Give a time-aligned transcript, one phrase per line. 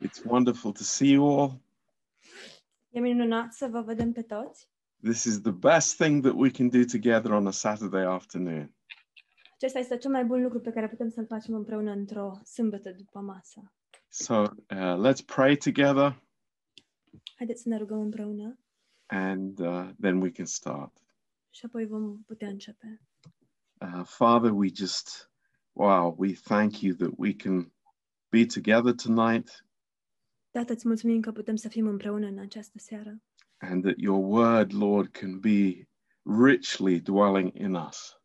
[0.00, 1.60] It's wonderful to see you all.
[2.90, 4.68] E minunat să vă vedem pe toți.
[5.02, 8.74] This is the best thing that we can do together on a Saturday afternoon.
[9.54, 13.18] Acesta este cel mai bun lucru pe care putem să-l facem împreună într-o sâmbătă după
[13.20, 13.72] masă.
[14.08, 16.22] So uh, let's pray together
[17.34, 18.58] Haideți să ne rugăm împreună
[19.06, 20.92] and uh, then we can start.
[21.50, 23.00] și apoi vom putea începe.
[23.80, 25.30] Uh, Father, we just,
[25.72, 27.72] wow, we thank you that we can
[28.28, 29.64] be together tonight
[30.52, 33.22] Tată, îți mulțumim că putem să fim împreună în această seară
[33.62, 35.88] and that your word, Lord, can be
[36.24, 38.16] richly dwelling in us.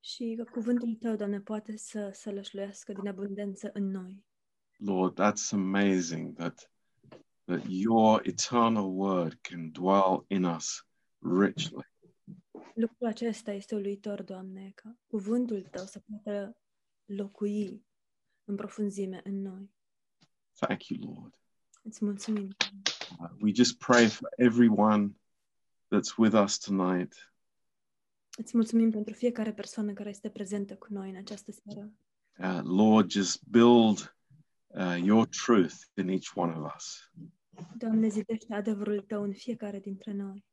[0.00, 4.24] și că cuvântul Tău, Doamne, poate să să lășluiască din abundență în noi.
[4.76, 6.70] Lord, that's amazing that
[7.44, 10.86] that your eternal word can dwell in us
[11.18, 11.86] richly.
[12.74, 16.56] Lucrul acesta este uluitor, Doamne, că cuvântul Tău să poată
[17.04, 17.84] locui
[18.44, 19.74] în profunzime în noi.
[20.58, 21.45] Thank you, Lord.
[21.86, 22.56] Îți mulțumim.
[23.18, 25.16] Uh, we just pray for everyone
[25.94, 27.32] that's with us tonight.
[28.38, 31.92] Îți mulțumim pentru fiecare persoană care este prezentă cu noi în această seară.
[32.38, 34.16] Uh, Lord, just build
[34.66, 37.10] uh, your truth in each one of us.
[37.76, 40.44] Doamne, zidește adevărul Tău în fiecare dintre noi.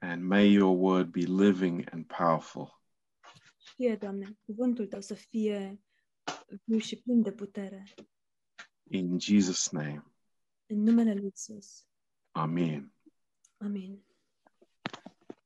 [0.00, 2.82] And may your word be living and powerful.
[3.74, 5.80] Fie, Doamne, cuvântul Tău să fie
[6.64, 7.84] viu și plin de putere.
[8.90, 10.07] In Jesus' name,
[10.70, 11.86] În numele Lui Isus.
[12.30, 12.92] Amen.
[13.56, 14.02] Amin.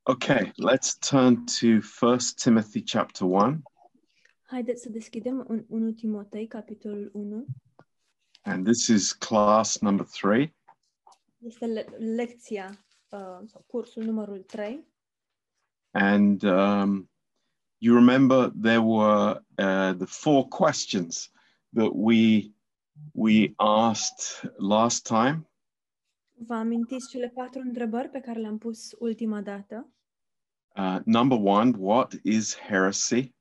[0.02, 3.62] Okay, let's turn to First Timothy chapter 1.
[4.42, 7.46] Haideți să deschidem în 1 Timotei, capitolul 1.
[8.42, 10.54] And this is class number three.
[11.38, 14.86] Este le- lecția uh, cursul numărul 3.
[15.90, 17.10] And um,
[17.78, 21.30] you remember there were uh, the four questions
[21.74, 22.50] that we
[23.12, 25.50] we asked last time.
[26.32, 29.92] Vă amintiți cele patru întrebări pe care le-am pus ultima dată?
[30.76, 33.34] Uh, number one, what is heresy?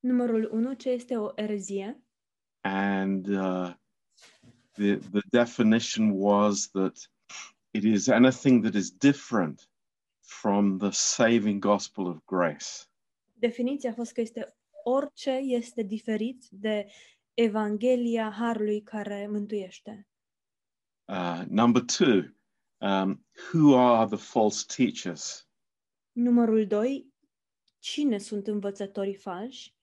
[0.00, 2.02] Numărul 1, ce este o erezie?
[2.60, 3.74] And uh,
[4.72, 7.10] the the definition was that
[7.70, 9.70] it is anything that is different
[10.20, 12.66] from the saving gospel of grace.
[13.32, 16.86] Definiția a fost că este orice este diferit de
[17.34, 20.08] Evanghelia Harului care mântuiește.
[21.04, 22.22] Uh, number two,
[22.78, 25.48] um, who are the false teachers?
[26.12, 27.12] Numărul 2,
[27.78, 29.74] cine sunt învățătorii falși?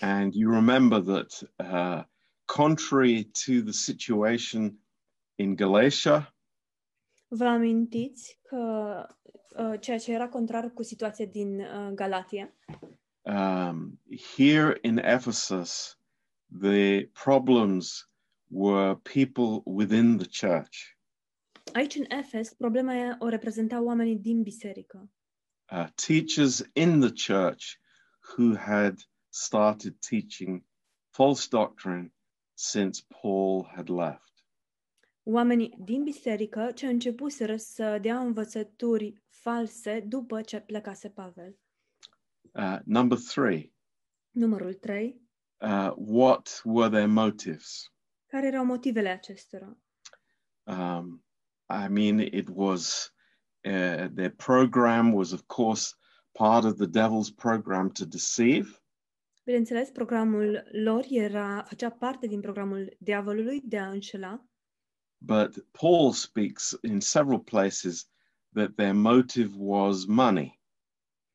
[0.00, 2.04] And you remember that, uh,
[2.44, 4.78] contrary to the situation
[5.34, 6.34] in Galatia,
[7.36, 9.06] Vă amintiți că
[9.56, 12.54] uh, ceea ce era contrar cu situația din uh, Galatia,
[13.22, 14.00] um,
[14.36, 15.98] here in Ephesus,
[16.60, 18.08] the problems
[18.50, 20.96] were people within the church.
[21.72, 25.10] aici în Efes, problema aia o reprezentau oamenii din biserică.
[25.72, 27.64] uh, teachers in the church
[28.36, 28.98] who had
[29.28, 30.64] started teaching
[31.10, 32.12] false doctrine
[32.54, 34.32] since Paul had left.
[35.22, 41.58] Oamenii din biserică ce începuseră să dea învățături false după ce plecase Pavel.
[42.52, 43.72] Uh, number three,
[44.30, 45.22] Numărul 3.
[45.60, 47.90] Uh, what were their motives?
[48.30, 49.76] Care erau motivele acestora?
[50.66, 51.22] Um,
[51.68, 53.10] I mean, it was
[53.64, 55.94] uh, their program was, of course,
[56.34, 58.80] part of the devil's program to deceive.
[59.46, 64.44] Bineînțeles, programul lor era, făcea parte din programul diavolului de a înșela,
[65.18, 68.06] But Paul speaks in several places
[68.52, 70.60] that their motive was money.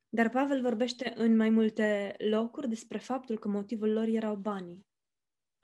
[0.09, 4.85] Dar Pavel vorbește în mai multe locuri despre faptul că motivul lor erau banii.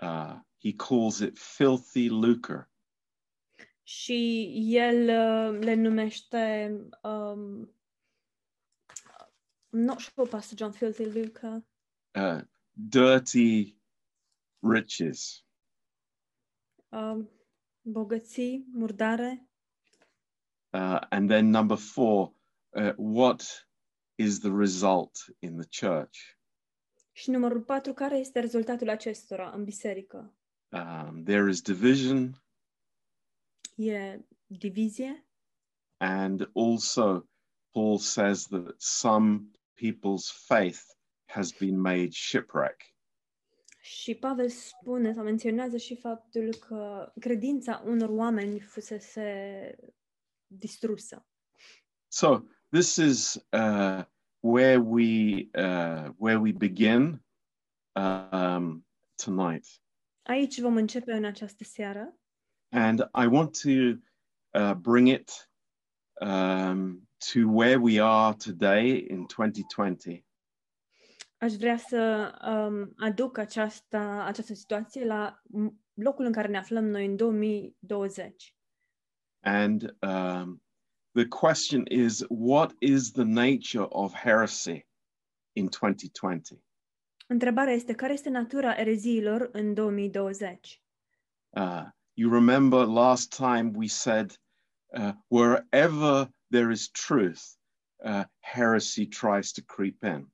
[0.02, 2.70] Uh, he calls it filthy lucre.
[3.84, 6.72] Și el uh, le numește
[7.04, 7.76] um,
[9.76, 11.66] I'm not sure, Pastor John Filthy Luca.
[12.16, 12.42] uh,
[12.72, 13.78] dirty
[14.60, 15.46] riches.
[16.90, 17.30] Um,
[17.82, 19.50] bogății, murdare.
[20.74, 22.34] Uh, and then number four,
[22.70, 23.65] uh, what
[24.16, 26.18] is the result in the church?
[27.12, 30.36] Și numărul patru, care este rezultatul acestora în biserică?
[30.70, 32.44] Um, there is division,
[33.76, 35.26] E divizie
[35.98, 37.30] and also
[37.72, 40.80] Paul says that some people's faith
[41.26, 42.82] has been made shipwreck.
[43.82, 49.76] și Pavel spune sau menționează și faptul că credința unor oameni fusese
[50.48, 51.26] distrusă.
[52.08, 52.40] So
[52.76, 54.04] this is uh,
[54.42, 57.20] where we uh, where we begin
[57.96, 58.84] um,
[59.16, 59.66] tonight.
[60.24, 62.14] Aici vom începe în această seară
[62.70, 63.70] And I want to
[64.60, 65.50] uh, bring it
[66.22, 70.26] um, to where we are today in 2020.
[71.38, 75.42] Aș vrea să um, aduc această, această situație la
[75.94, 78.56] locul în care ne aflăm noi în 2020.
[79.40, 80.65] And um,
[81.16, 84.86] the question is what is the nature of heresy
[85.56, 86.60] in 2020?
[87.28, 90.82] Întrebarea este care este natura ereziilor în 2020?
[91.50, 91.84] Uh,
[92.14, 94.40] you remember last time we said
[94.86, 97.42] uh, wherever there is truth,
[98.04, 100.34] uh, heresy tries to creep in.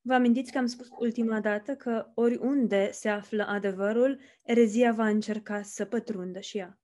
[0.00, 5.62] Vă amintiți că am spus ultima dată că oriunde se află adevărul, erezia va încerca
[5.62, 6.78] să pătrundă și ea.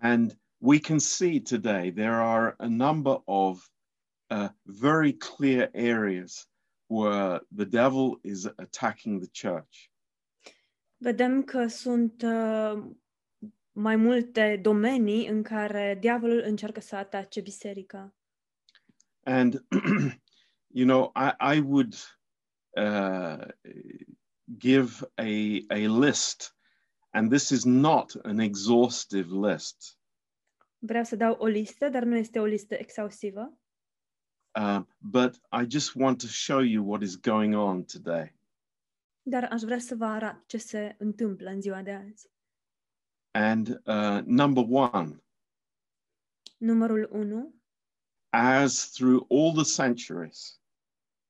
[0.00, 3.68] And we can see today there are a number of
[4.30, 6.46] uh, very clear areas
[6.86, 9.90] where the devil is attacking the church.
[10.98, 12.84] Vedem că sunt uh,
[13.72, 18.14] mai multe domenii în care diavolul încearcă să atace biserica.
[19.24, 19.64] And,
[20.78, 21.94] you know, I, I would
[22.76, 23.46] uh,
[24.58, 26.54] give a, a list,
[27.10, 29.96] and this is not an exhaustive list.
[30.84, 33.58] Vreau să dau o listă, dar nu este o listă exhaustivă.
[34.60, 38.34] Um, but I just want to show you what is going on today.
[39.22, 42.30] Dar aș vrea să vă arăt ce se întâmplă în ziua de azi.
[43.30, 45.22] And uh, number one,
[46.56, 47.54] Numărul 1.
[48.28, 50.60] as through all the centuries,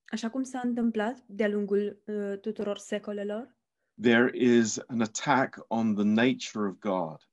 [0.05, 3.57] Așa cum s-a întâmplat de-a lungul uh, tuturor secolelor,
[4.01, 7.29] there is an attack on the nature of God,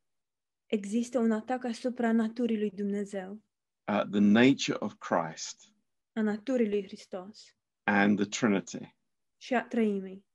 [0.69, 3.41] există un atac asupra naturii lui Dumnezeu,
[3.87, 5.73] uh, the nature of Christ,
[6.13, 8.95] a naturii lui Hristos and the Trinity.
[9.37, 10.25] și a treimii.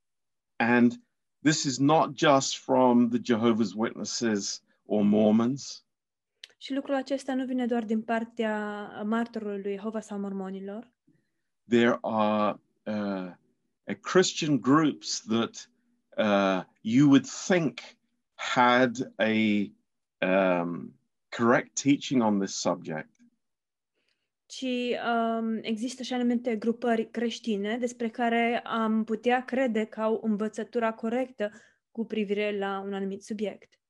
[0.56, 0.92] And
[1.42, 5.84] this is not just from the Jehovah's Witnesses or Mormons.
[6.58, 10.92] Și lucrul acesta nu vine doar din partea martorului lui Jehova sau mormonilor.
[11.68, 13.30] There are uh,
[13.86, 15.70] uh, Christian groups that
[16.16, 17.80] uh, you would think
[18.34, 19.32] had a
[20.24, 20.98] um,
[21.36, 23.10] correct teaching on this subject,
[24.46, 30.92] ci um, există și anumite grupări creștine despre care am putea crede că au învățătura
[30.92, 31.50] corectă
[31.90, 33.80] cu privire la un anumit subiect.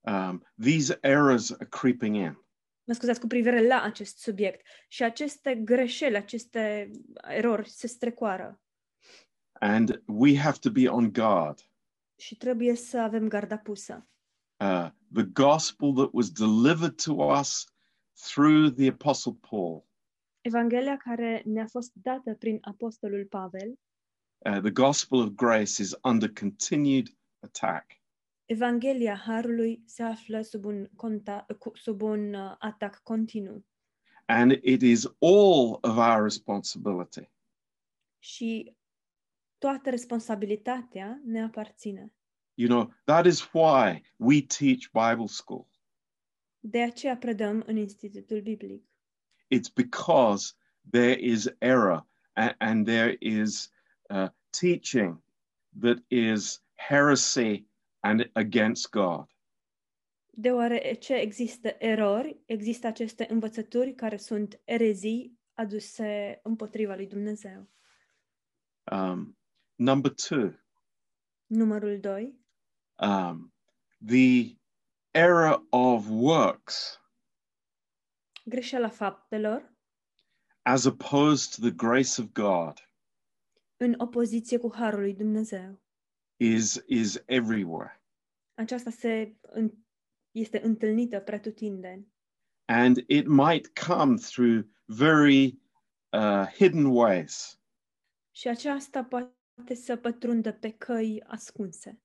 [0.00, 2.38] um, these errors are creeping in.
[2.86, 4.66] Mă scuzați, cu privire la acest subiect.
[4.88, 6.90] Și aceste greșeli, aceste
[7.22, 8.62] erori se strecoară.
[9.52, 11.58] And we have to be on guard.
[12.16, 14.08] Și trebuie să avem garda pusă.
[14.64, 17.66] Uh, the gospel that was delivered to us
[18.16, 19.84] through the Apostle Paul,
[20.40, 23.78] Evanghelia care ne-a fost dată prin Apostolul Pavel,
[24.38, 27.08] uh, the gospel of grace, is under continued
[27.40, 28.00] attack.
[28.44, 33.64] Evanghelia Harului se află sub un, conta, sub un uh, atac continuu.
[34.26, 37.30] And it is all of our responsibility.
[38.18, 38.76] Și
[39.58, 42.12] toată responsabilitatea ne aparține.
[42.56, 45.66] You know, that is why we teach Bible school.
[46.60, 48.82] De aceea predăm în Institutul Biblic.
[49.48, 50.54] It's because
[50.90, 53.70] there is error and, and there is
[54.10, 55.22] uh, teaching
[55.80, 57.66] that is heresy
[58.00, 59.26] and against God.
[60.30, 67.68] Deoarece există erori, există aceste învățături care sunt erezii aduse împotriva lui Dumnezeu.
[68.92, 69.38] Um,
[69.74, 70.64] number two,
[71.46, 72.34] Numărul 2.
[72.98, 73.52] Um,
[74.06, 74.56] the
[75.10, 77.00] error of works
[78.46, 79.62] Greșeala faptelor
[80.62, 82.84] as opposed to the grace of God
[83.76, 85.82] în opoziție cu harul lui Dumnezeu.
[86.36, 88.02] is, is everywhere.
[88.54, 89.36] Aceasta se,
[90.30, 92.12] este întâlnită pretutindeni.
[92.64, 95.58] And it might come through very
[96.12, 97.60] uh, hidden ways.
[98.30, 102.02] Și aceasta poate să pătrundă pe căi ascunse.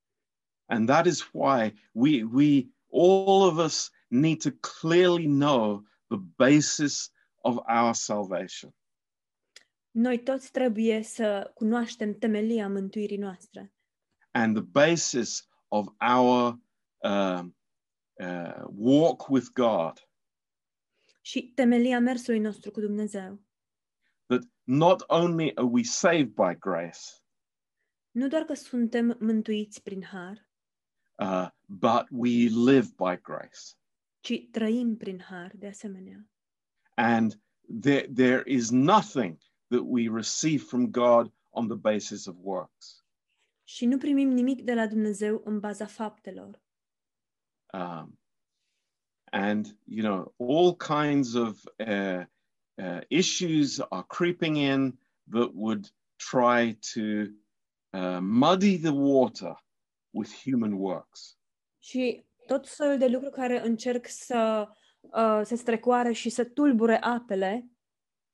[0.69, 4.49] And that is why we, we, all of us need to
[4.79, 7.11] clearly know the basis
[7.43, 8.73] of our salvation.
[9.91, 13.73] Noi toți trebuie să cunoaștem temelia mântuirii noastre
[14.31, 16.59] and the basis of our
[16.97, 17.55] um,
[18.19, 20.07] uh, walk with God.
[21.21, 23.41] și temelia mersului nostru cu Dumnezeu.
[24.25, 26.99] That not only are we saved by grace,
[28.11, 30.48] Nu doar că suntem mântuiți prin har,
[31.19, 33.75] uh, but we live by grace.
[34.21, 36.25] ci trăim prin har de asemenea.
[36.95, 37.41] And
[37.81, 39.37] there, there is nothing
[39.69, 43.03] that we receive from God on the basis of works.
[43.63, 46.61] Și nu primim nimic de la Dumnezeu în baza faptelor.
[47.73, 48.19] Um,
[49.31, 52.23] and you know all kinds of uh,
[52.77, 54.99] uh, issues are creeping in
[55.31, 57.31] that would try to
[57.93, 59.55] uh, muddy the water
[60.09, 61.37] with human works.
[61.77, 64.67] Și tot felul de lucruri care încerc să
[64.99, 67.69] uh, se strecoare și să tulbure apele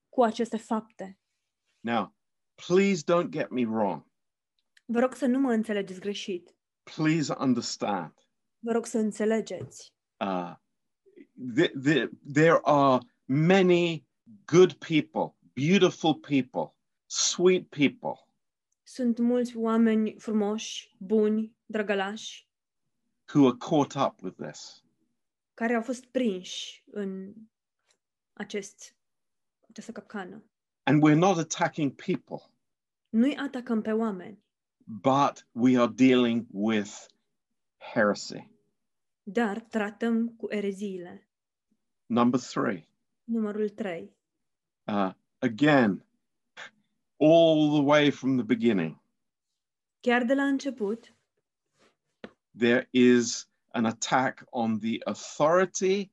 [0.10, 1.20] cu aceste fapte.
[1.80, 2.16] Now,
[2.68, 4.06] please don't get me wrong.
[4.86, 6.56] Vă rog să nu mă înțelegeți greșit.
[6.96, 8.14] Please understand.
[8.60, 9.94] Vă rog să înțelegeți.
[10.20, 10.54] Uh,
[11.56, 14.08] the, the, there are many
[14.46, 18.25] good people, beautiful people, sweet people
[18.88, 22.50] Sunt mulți oameni frumoși, buni, drăgălași,
[23.34, 24.84] who are caught up with this.
[25.54, 27.34] care au fost prinși în
[28.34, 28.96] acest,
[29.70, 30.44] această capcană.
[30.84, 32.52] And we're not attacking people,
[33.10, 34.44] Nu-i atacăm pe oameni,
[34.86, 36.92] but we are dealing with
[37.94, 38.50] heresy.
[39.24, 41.28] dar tratăm cu ereziile.
[42.06, 42.88] Number three,
[43.24, 44.16] Numărul 3.
[44.88, 46.06] uh, again,
[47.20, 48.98] all the way from the beginning,
[50.04, 51.12] Chiar de la început,
[52.54, 56.12] there is an attack on the authority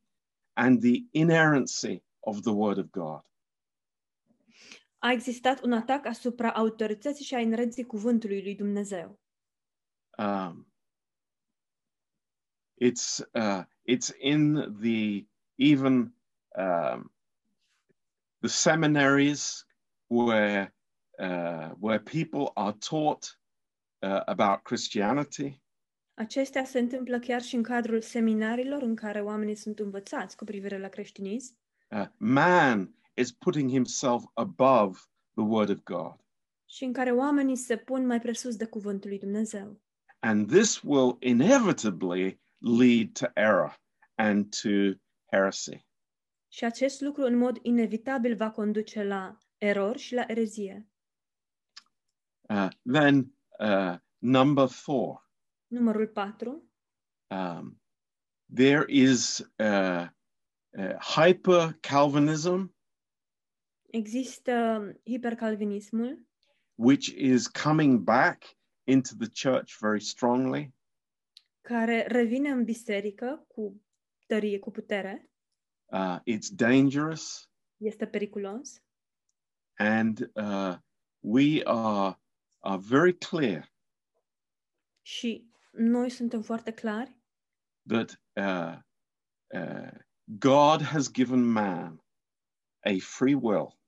[0.56, 3.23] and the inerrancy of the Word of God.
[5.02, 9.18] a existat un atac asupra autorității și a inerenței cuvântului lui Dumnezeu.
[10.18, 10.66] Um,
[12.80, 16.14] it's uh, it's in the even
[16.56, 17.12] um,
[18.40, 19.66] the seminaries
[20.06, 20.73] where
[21.81, 23.38] where people are taught
[23.99, 25.61] uh, about Christianity.
[26.14, 30.78] Acestea se întâmplă chiar și în cadrul seminarilor în care oamenii sunt învățați cu privire
[30.78, 31.57] la creștinism.
[31.90, 34.99] Uh, man is putting himself above
[35.35, 36.16] the Word of God,
[36.66, 39.81] și în care oamenii se pun mai presus de cuvântul lui Dumnezeu.
[40.25, 43.81] and this will inevitably lead to error
[44.14, 44.99] and to
[45.33, 45.87] heresy.
[46.49, 50.87] Și acest lucru în mod inevitabil va conduce la erori și la erezie.
[52.49, 55.27] Uh, then uh, number four.
[55.67, 56.63] Numărul 4.
[57.31, 57.81] um,
[58.55, 60.07] there is uh,
[60.79, 62.75] uh, hyper Calvinism,
[63.91, 66.27] Există hipercalvinismul,
[66.75, 70.75] which is coming back into the church very strongly.
[71.61, 73.81] care revine în biserică cu
[74.27, 75.31] tărie, cu putere.
[75.85, 78.83] Uh, it's dangerous, Este periculos.
[79.79, 80.75] and uh,
[81.21, 82.17] we are
[82.62, 83.73] are very clear
[85.02, 87.21] Și noi suntem foarte clari
[87.87, 88.78] that uh,
[89.61, 92.04] uh, God has given man
[92.81, 93.78] a free will,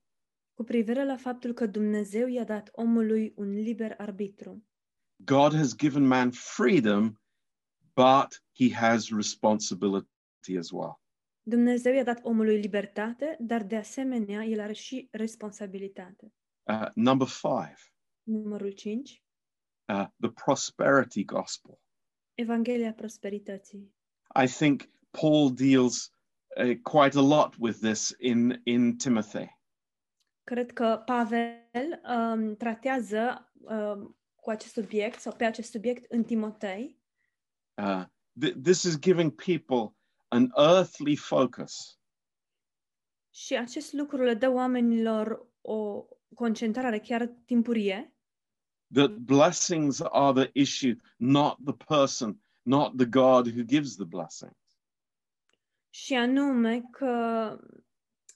[0.53, 4.65] cu privire la faptul că Dumnezeu i-a dat omului un liber arbitru.
[5.15, 7.19] God has given man freedom,
[7.93, 11.01] but he has responsibility as well.
[11.41, 16.33] Dumnezeu i-a dat omului libertate, dar de asemenea el are și responsabilitate.
[16.63, 17.94] Uh, number five.
[18.25, 19.23] Numărul 5.
[19.87, 21.79] uh, the prosperity gospel.
[22.33, 23.95] Evanghelia prosperității.
[24.43, 26.11] I think Paul deals
[26.57, 29.47] uh, quite a lot with this in, in Timothy.
[30.43, 37.03] Cred că Pavel um, tratează um, cu acest subiect sau pe acest subiect în Timotei
[37.77, 38.03] Uh,
[38.41, 39.95] th- this is giving people
[40.27, 41.99] an earthly focus
[43.33, 46.05] și acest lucru le dă oamenilor o
[46.35, 48.14] concentrare chiar timpurie,
[48.93, 54.55] that blessings are the issue, not the person, not the God who gives the blessings.
[55.89, 57.57] și anume că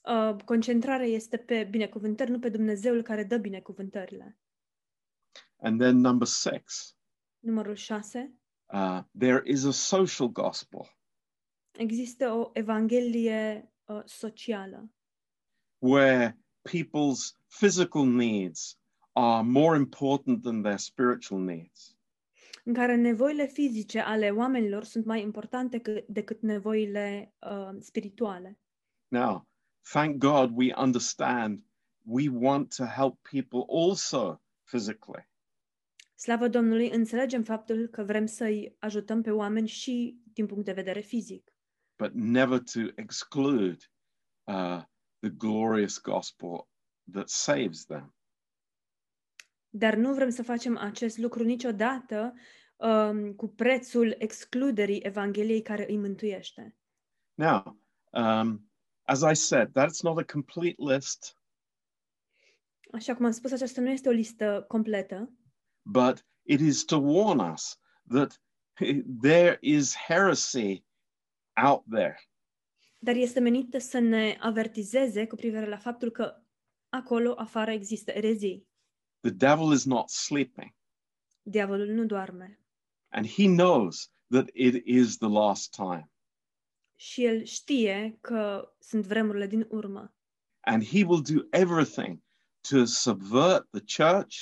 [0.02, 4.38] uh, concentrarea este pe binecuvântări, nu pe Dumnezeul care dă binecuvântările.
[5.62, 6.96] And then number six,
[7.40, 8.34] Numărul 6.
[8.74, 10.98] uh, there is a social gospel
[11.72, 14.92] Există o evanghelie uh, socială
[15.78, 16.38] where
[16.70, 18.80] people's physical needs
[19.14, 22.00] are more important than their spiritual needs.
[22.64, 28.60] în care nevoile fizice ale oamenilor sunt mai importante decât nevoile uh, spirituale.
[29.08, 29.48] Now,
[29.92, 31.64] thank God we understand
[32.06, 35.28] we want to help people also physically.
[36.16, 41.00] Slavă Domnului, înțelegem faptul că vrem să-i ajutăm pe oameni și din punct de vedere
[41.00, 41.54] fizic,
[41.98, 43.78] but never to exclude
[44.44, 44.82] uh,
[45.20, 46.68] the glorious gospel
[47.12, 48.14] that saves them.
[49.70, 52.34] Dar nu vrem să facem acest lucru niciodată
[52.76, 56.76] um, cu prețul excluderii Evangheliei care îi mântuiește.
[57.34, 57.80] Now,
[58.12, 58.72] um,
[59.04, 61.40] as I said, that's not a complete list,
[62.92, 65.34] Așa cum am spus, aceasta nu este o listă completă,
[65.82, 68.42] but it is to warn us that
[69.22, 70.86] there is heresy
[71.64, 72.16] out there.
[73.00, 76.44] dar este menită să ne avertizeze cu privire la faptul că
[76.90, 78.68] acolo afară există erezii.
[79.22, 80.74] The devil is not sleeping,
[81.44, 82.60] Diavolul nu doarme.
[83.12, 86.12] And he knows that it is the last time.
[86.96, 90.14] și el știe că sunt vremurile din urmă.
[90.60, 92.22] And he will do everything
[92.70, 94.36] to subvert the church,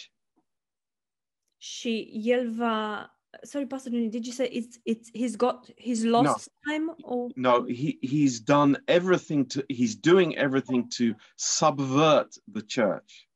[1.58, 6.50] și el va Sorry, Pastor Juni, did you say it's it's he's got he's lost
[6.66, 7.32] time or?
[7.36, 13.28] No he he's done everything to he's doing everything to subvert the church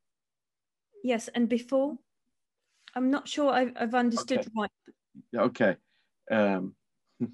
[1.03, 1.97] yes, and before
[2.95, 4.49] I'm not sure I've, I've understood Okay.
[4.57, 4.71] right.
[5.35, 5.75] okay
[6.31, 6.75] um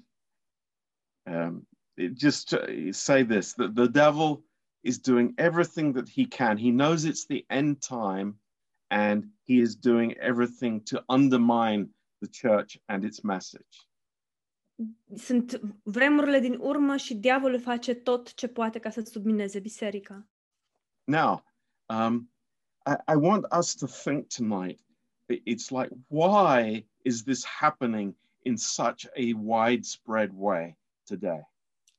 [1.26, 4.42] um it- just to say this that the devil
[4.82, 8.38] is doing everything that he can he knows it's the end time
[8.90, 11.88] and he is doing everything to undermine
[12.22, 13.86] the church and its message
[15.16, 20.28] Sunt vremurile din urmă și diavolul face tot ce poate ca să submineze biserica.
[21.04, 21.44] Now,
[21.86, 22.32] um,
[22.88, 24.80] I, I want us to think tonight.
[25.28, 28.14] It's like, why is this happening
[28.44, 31.42] in such a widespread way today?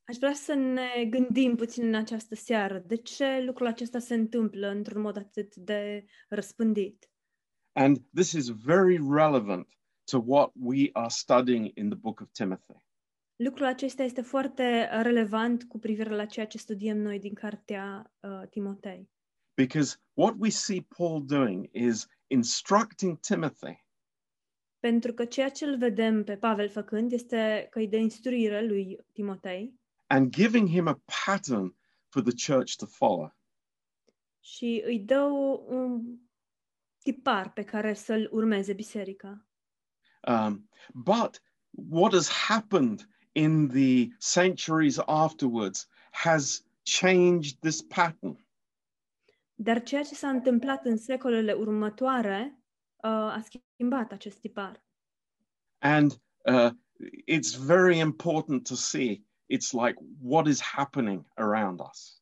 [0.03, 2.83] Aș vrea să ne gândim puțin în această seară.
[2.87, 7.11] De ce lucrul acesta se întâmplă într-un mod atât de răspândit?
[7.71, 9.67] And this is very relevant
[10.11, 12.85] to what we are studying in the book of Timothy.
[13.35, 18.47] Lucrul acesta este foarte relevant cu privire la ceea ce studiem noi din cartea uh,
[18.49, 19.09] Timotei.
[19.59, 23.85] Because what we see Paul doing is instructing Timothy
[24.79, 28.97] Pentru că ceea ce îl vedem pe Pavel făcând este că îi dă instruire lui
[29.13, 31.75] Timotei and giving him a pattern
[32.07, 33.35] for the church to follow.
[34.39, 35.21] și îi dă
[35.67, 36.19] un
[37.03, 39.47] tipar pe care să-l urmeze biserica.
[40.27, 46.65] Um, but what has happened in the centuries afterwards has
[46.99, 48.47] changed this pattern.
[49.61, 52.59] Dar ceea ce s-a întâmplat în secolele următoare
[52.95, 54.83] uh, a schimbat acest tipar.
[55.77, 56.11] And
[56.45, 56.69] uh,
[57.27, 59.23] it's very important to see.
[59.53, 62.21] It's like what is happening around us.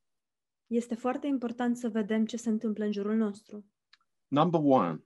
[0.67, 3.65] Este foarte important să vedem ce se întâmplă în jurul nostru.
[4.27, 5.03] Number one,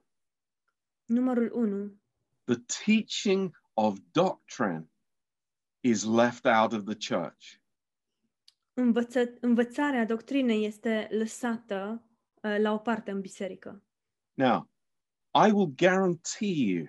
[1.06, 2.00] Numărul 1.
[2.44, 4.89] the teaching of doctrine
[5.80, 7.60] is left out of the church.
[8.74, 12.10] Învăță- învățarea doctrinei este lăsată uh,
[12.41, 13.84] la o parte în biserică.
[14.34, 14.69] Now,
[15.47, 16.88] I will guarantee you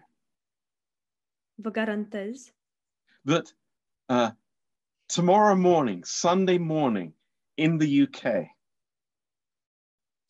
[1.55, 2.55] Vă garantez
[3.25, 3.57] that
[4.09, 4.31] uh,
[5.15, 7.15] tomorrow morning, Sunday morning,
[7.55, 8.51] in the UK,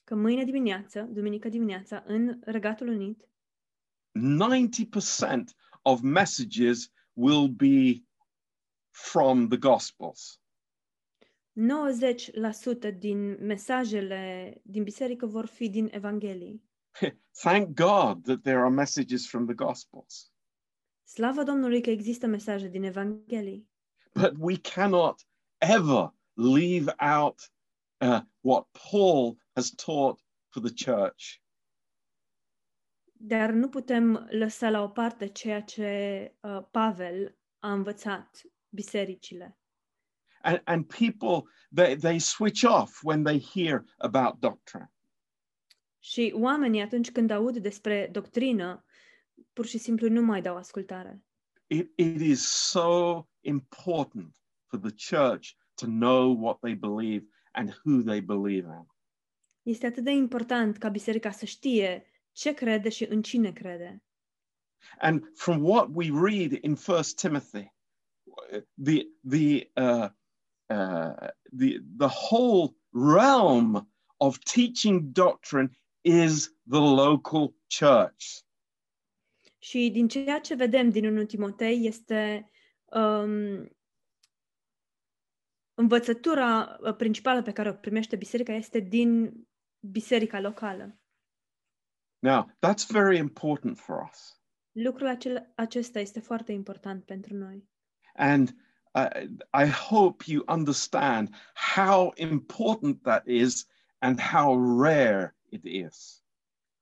[0.05, 3.29] că mâine dimineață, duminică dimineața, în Regatul Unit,
[4.19, 5.45] 90%
[5.83, 8.05] of messages will be
[8.91, 10.42] from the Gospels.
[11.55, 16.63] 90% din mesajele din biserică vor fi din Evanghelii.
[17.43, 20.33] Thank God that there are messages from the Gospels.
[21.05, 23.71] Slavă Domnului că există mesaje din Evanghelii.
[24.15, 25.27] But we cannot
[25.59, 27.53] ever leave out
[28.01, 31.41] uh, what Paul has taught for the church.
[33.13, 39.57] Dar nu putem lăsa la o parte ceea ce uh, Pavel a învățat bisericile.
[40.43, 44.93] And, and people, they, they switch off when they hear about doctrine.
[45.99, 48.85] Și oamenii, atunci când aud despre doctrină,
[49.53, 51.23] pur și simplu nu mai dau ascultare.
[51.67, 58.03] It, it is so important for the church to know what they believe and who
[58.03, 58.87] they believe in.
[59.63, 64.03] Este atât de important ca biserica să știe ce crede și în cine crede.
[64.99, 67.73] And from what we read in First Timothy,
[68.83, 70.11] the the uh,
[70.73, 78.45] uh, the the whole realm of teaching doctrine is the local church.
[79.59, 82.51] Și din ceea ce vedem din 1 Timotei este
[82.85, 83.71] um,
[85.75, 89.33] învățătura uh, principală pe care o primește biserica este din
[89.81, 90.97] biserica locală.
[92.19, 97.69] Now that's very important for us, Lucrul acel, acesta este foarte important pentru noi.
[98.15, 98.55] and
[98.95, 99.09] uh,
[99.53, 103.67] I hope you understand how important that is
[103.99, 106.23] and how rare it is.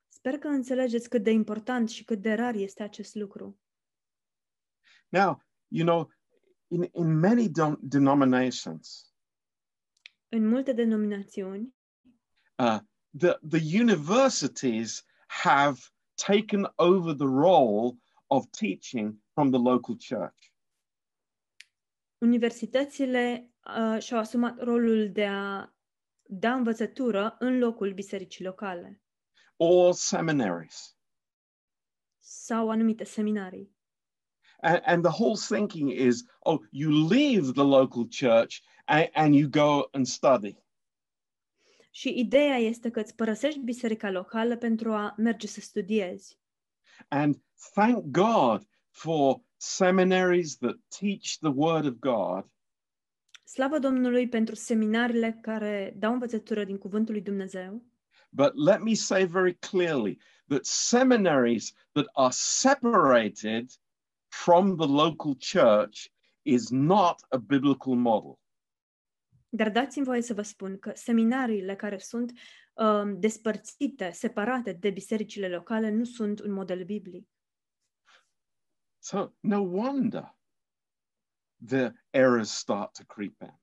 [0.09, 3.59] Sper că înțelegeți cât de important și cât de rar este acest lucru.
[5.09, 6.11] Now, you know,
[6.69, 9.15] in in many dom- denominations.
[10.29, 11.75] În multe denominațiuni,
[12.59, 12.79] uh,
[13.19, 15.79] the, the universities have
[16.15, 20.50] taken over the role of teaching from the local church.
[22.21, 25.73] Universitățile uh, și-au asumat rolul de a
[26.23, 29.01] da învățătură în locul bisericii locale
[29.57, 30.97] or seminaries.
[32.19, 33.71] sau anumite seminarii.
[34.61, 39.49] And, and the whole thinking is oh, you leave the local church and, and you
[39.49, 40.57] go and study.
[41.91, 46.39] Și ideea este că îți părăsești biserica locală pentru a merge să studiezi.
[47.09, 52.51] And thank God for seminaries that teach the Word of God
[53.45, 57.85] Slavă Domnului pentru seminariile care dau învățătură din Cuvântul lui Dumnezeu,
[58.33, 63.71] But let me say very clearly that seminaries that are separated
[64.29, 66.07] from the local church
[66.43, 68.39] is not a biblical model.
[69.49, 72.33] dar dați-mi voie să vă spun că seminariile care sunt
[72.75, 77.29] um, despărțite, separate de bisericile locale, nu sunt un model biblic.
[79.03, 80.35] So no wonder
[81.67, 83.59] the errors start to creep in.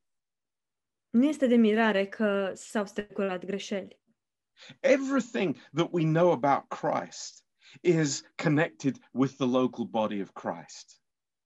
[1.09, 3.99] Nu este de mirare că s-au strecurat greșeli.
[4.79, 7.45] Everything that we know about Christ
[7.81, 11.01] is connected with the local body of Christ.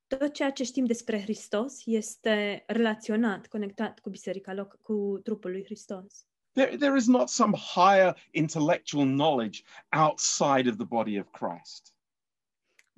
[0.08, 5.64] Tot ceea ce știm despre Hristos este relaționat, conectat cu biserica, loc- cu trupul lui
[5.64, 6.26] Hristos.
[6.52, 11.94] There, there is not some higher intellectual knowledge outside of the body of Christ.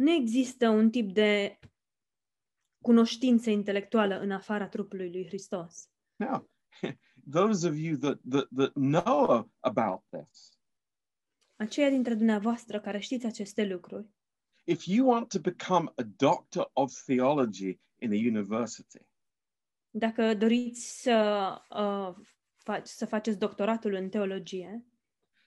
[0.04, 1.60] Nu există un tip de
[2.82, 5.90] cunoștință intelectuală în afara trupului lui Hristos.
[6.16, 6.50] Now,
[7.38, 10.58] those of you that, that, that know about this,
[11.56, 14.08] Aceia dintre dumneavoastră care știți aceste lucruri,
[14.64, 19.00] if you want to become a doctor of theology in a university,
[19.90, 22.26] dacă doriți să, uh,
[22.58, 24.86] faci, să faceți doctoratul în teologie,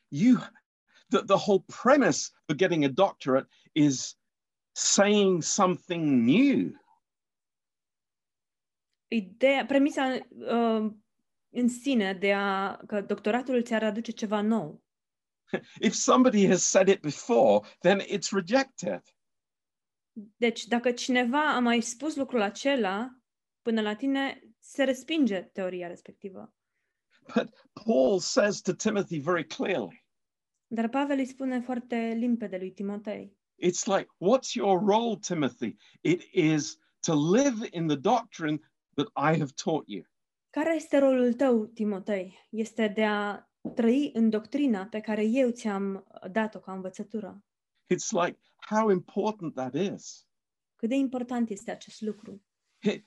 [0.09, 0.37] you
[1.09, 4.19] the, the whole premise for getting a doctorate is
[4.77, 6.85] saying something new.
[9.09, 10.93] ideea, premisa uh,
[11.49, 14.83] în sine de a, că doctoratul ți-ar aduce ceva nou.
[15.81, 19.03] If somebody has said it before, then it's rejected.
[20.37, 23.21] Deci, dacă cineva a mai spus lucrul acela
[23.63, 26.55] până la tine, se respinge teoria respectivă.
[27.35, 27.49] But
[27.85, 30.07] Paul says to Timothy very clearly,
[30.67, 33.37] Dar Pavel îi spune foarte limpede lui Timotei.
[33.59, 35.77] It's like, what's your role, Timothy?
[36.03, 38.59] It is to live in the doctrine
[38.97, 40.05] that I have taught you.
[40.51, 42.39] Care este rolul tău, Timotei?
[42.51, 47.45] Este de a trăi în doctrina pe care eu ți-am dat-o ca învățătură.
[47.95, 48.39] It's like
[48.69, 50.27] how important that is.
[50.77, 52.43] Cât de important este acest lucru.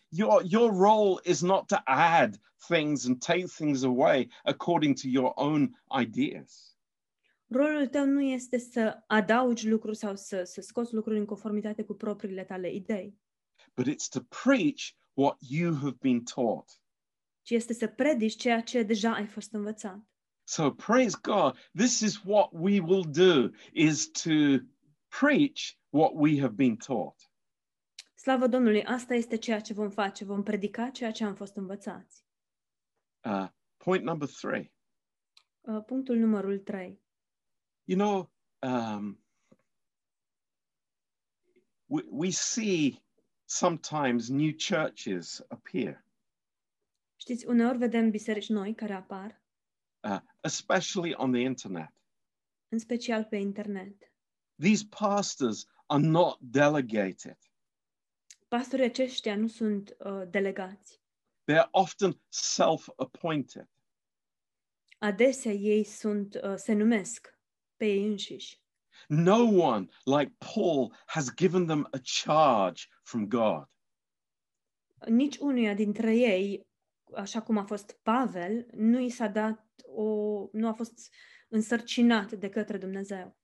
[0.08, 5.32] Your, your role is not to add things and take things away according to your
[5.36, 6.78] own ideas.
[7.52, 11.94] Rolul tău nu este să adaugi lucruri sau să, să scoți lucruri în conformitate cu
[11.94, 13.18] propriile tale idei,
[13.76, 14.82] but it's to preach
[15.14, 16.82] what you have been taught.
[17.42, 20.00] ci este să predici ceea ce deja ai fost învățat.
[20.44, 21.58] So praise God.
[21.76, 24.30] This is what we will do is to
[25.20, 25.60] preach
[25.90, 27.32] what we have been taught.
[28.16, 32.26] Slavă Domnului, asta este ceea ce vom face, vom predica ceea ce am fost învățați.
[33.26, 34.74] Uh, point number three.
[35.62, 37.02] Uh, Punctul numărul 3.
[37.90, 38.30] You know,
[38.62, 39.18] um,
[41.88, 43.02] we, we see
[43.48, 46.04] sometimes new churches appear,
[47.16, 49.42] Știți, uneori vedem biserici noi care apar,
[50.04, 51.94] uh, especially on the internet.
[52.68, 54.12] în special pe internet.
[54.60, 57.38] These pastors are not delegated.
[58.48, 61.02] Pastorii aceștia nu sunt uh, delegați.
[61.52, 63.70] They're often self-appointed.
[64.98, 67.39] Adesea ei sunt, uh, se numesc
[67.80, 68.62] pe ei înșiși.
[69.08, 73.70] No one like Paul has given them a charge from God.
[75.08, 76.68] Nici unuia dintre ei,
[77.16, 80.04] așa cum a fost Pavel, nu i s-a dat o,
[80.52, 81.10] nu a fost
[81.48, 83.38] însărcinat de către Dumnezeu.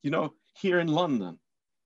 [0.00, 1.40] You know, here in London,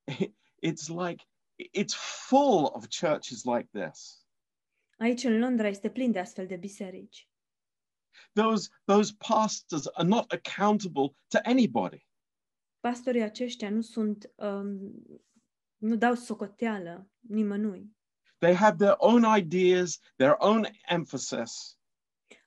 [0.69, 1.25] it's like
[1.73, 1.95] it's
[2.29, 4.27] full of churches like this.
[4.97, 7.29] Aici în Londra este plin de astfel de biserici.
[8.33, 12.07] Those those pastors are not accountable to anybody.
[12.81, 14.93] Pastorii aceștia nu sunt, um,
[15.77, 17.97] nu dau socoteală nimănui.
[18.39, 21.79] They have their own ideas, their own emphasis.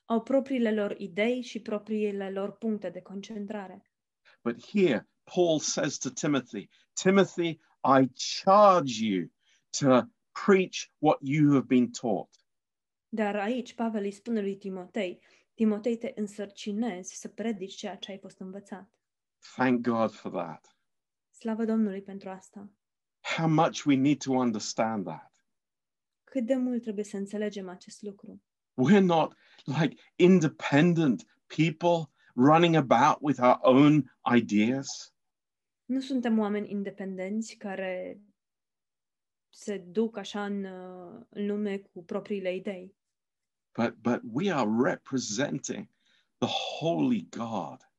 [0.05, 3.91] Au propriile lor idei și propriile lor puncte de concentrare.
[4.43, 9.31] But here, Paul says to Timothy, Timothy, I charge you
[9.79, 10.09] to
[10.45, 12.29] preach what you have been taught.
[13.09, 15.19] Dar aici Pavel îi spune lui Timotei,
[15.55, 18.99] Timotei te însărcinezi să predici ceea ce ai fost învățat.
[19.55, 20.77] Thank God for that.
[21.31, 22.69] Slavă Domnului pentru asta.
[23.21, 25.45] How much we need to understand that.
[26.23, 28.41] Cât de mult trebuie să înțelegem acest lucru.
[28.73, 35.13] We're not like independent people running about with our own ideas.
[35.85, 38.21] Nu suntem oameni independenți care
[39.49, 42.95] se duc așa în, uh, în lume cu propriile idei,
[43.77, 45.89] but but we are representing
[46.37, 46.47] the
[46.79, 47.89] holy God.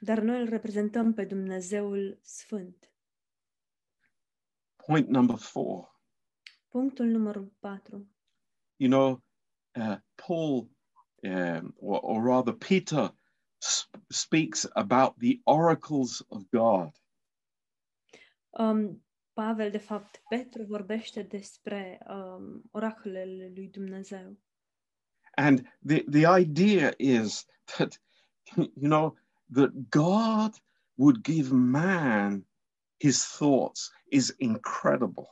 [0.00, 2.92] dar noi îl reprezentăm pe Dumnezeul Sfânt.
[4.76, 6.00] Point number four.
[6.68, 8.06] Punctul numărul 4.
[8.76, 9.22] You know,
[9.74, 10.68] uh, Paul,
[11.22, 13.14] um, or, or rather Peter,
[13.58, 16.90] sp- speaks about the oracles of God.
[18.50, 24.38] Um, Pavel, de fapt, Petru vorbește despre um, oracolele lui Dumnezeu.
[25.38, 27.46] And the, the idea is
[27.76, 27.96] that,
[28.56, 29.14] you know,
[29.54, 30.54] that God
[30.96, 32.44] would give man
[32.98, 35.26] his thoughts is incredible.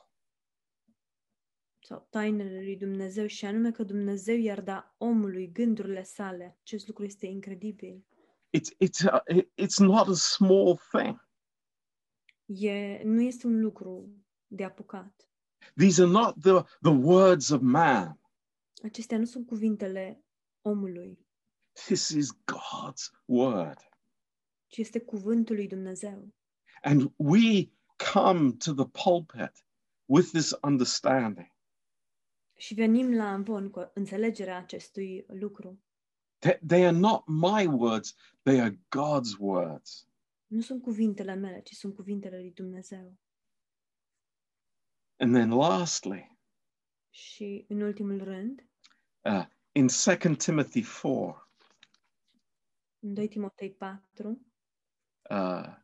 [1.81, 6.57] sau tainele lui Dumnezeu și anume că Dumnezeu i-ar da omului gândurile sale.
[6.61, 8.05] Acest lucru este incredibil.
[8.57, 11.29] It's, it's, uh, it- it's not a small thing.
[12.45, 14.09] E, nu este un lucru
[14.47, 15.29] de apucat.
[15.77, 18.19] These are not the, the words of man.
[18.83, 20.25] Acestea nu sunt cuvintele
[20.63, 21.19] omului,
[21.73, 23.79] This is God's word.
[24.67, 26.35] ci este cuvântul lui Dumnezeu.
[26.83, 27.71] And we
[28.15, 29.65] come to the pulpit
[30.05, 31.53] with this understanding
[32.55, 35.81] Și venim la învon cu înțelegerea acestui lucru.
[36.39, 40.09] that they are not my words, they are God's words.
[40.47, 43.17] Nu sunt cuvintele mele, ci sunt cuvintele lui Dumnezeu.
[45.19, 46.36] And then lastly,
[47.17, 48.67] Și în ultimul rând,
[49.23, 51.49] uh, in 2 Timothy 4,
[53.01, 54.41] în 2 Timotei 4,
[55.31, 55.77] uh,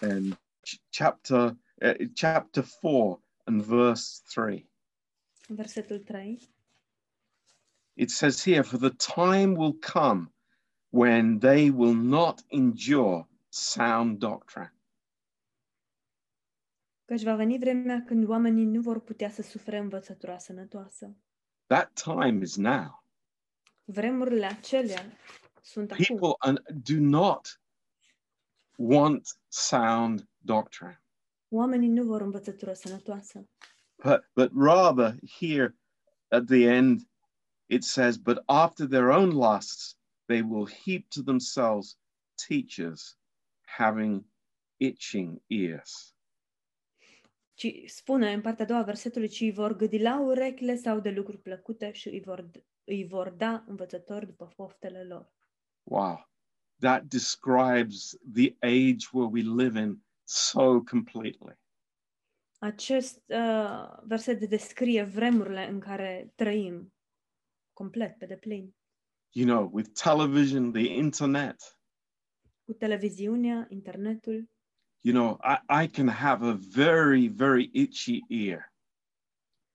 [0.00, 4.70] and ch- chapter, uh, chapter 4 and verse 3,
[5.48, 6.40] versetul 3,
[7.94, 10.32] it says here, For the time will come
[10.88, 14.75] when they will not endure sound doctrine.
[17.06, 21.16] Căci va veni vremea când oamenii nu vor putea să sufere învățătura sănătoasă.
[21.66, 23.04] That time is now.
[23.84, 25.12] Vremurile acelea
[25.62, 26.04] sunt acum.
[26.04, 27.60] People do not
[28.76, 31.00] want sound doctrine,
[31.48, 33.48] Oamenii nu vor învățătură sănătoasă,
[34.02, 35.76] but, but rather, here
[36.28, 37.08] at the end,
[37.66, 41.98] it says, But after their own lusts, they will heap to themselves
[42.48, 43.16] teachers
[43.78, 44.24] having
[44.76, 46.15] itching ears.
[47.56, 51.00] Ci spune în partea a doua a versetului, ci îi vor gâdi la urechile sau
[51.00, 52.50] de lucruri plăcute și îi vor,
[52.84, 55.32] îi vor da învățători după poftele lor.
[55.82, 56.30] Wow.
[56.78, 61.58] That describes the age where we live in so completely.
[62.58, 66.94] Acest uh, verset descrie vremurile în care trăim
[67.72, 68.74] complet, pe deplin,
[69.30, 71.78] You know, with television, the internet,
[72.64, 74.48] cu televiziunea, internetul.
[75.06, 78.72] You know, I, I can have a very, very itchy ear.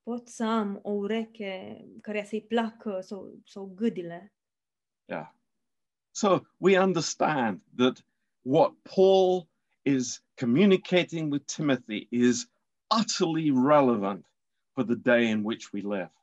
[0.03, 4.33] Pot să am o ureche care să-i placă sau, sau gâdile.
[5.05, 5.27] Yeah.
[6.11, 8.05] So we understand that
[8.41, 9.49] what Paul
[9.81, 12.49] is communicating with Timothy is
[12.99, 14.25] utterly relevant
[14.73, 16.13] for the day in which we live.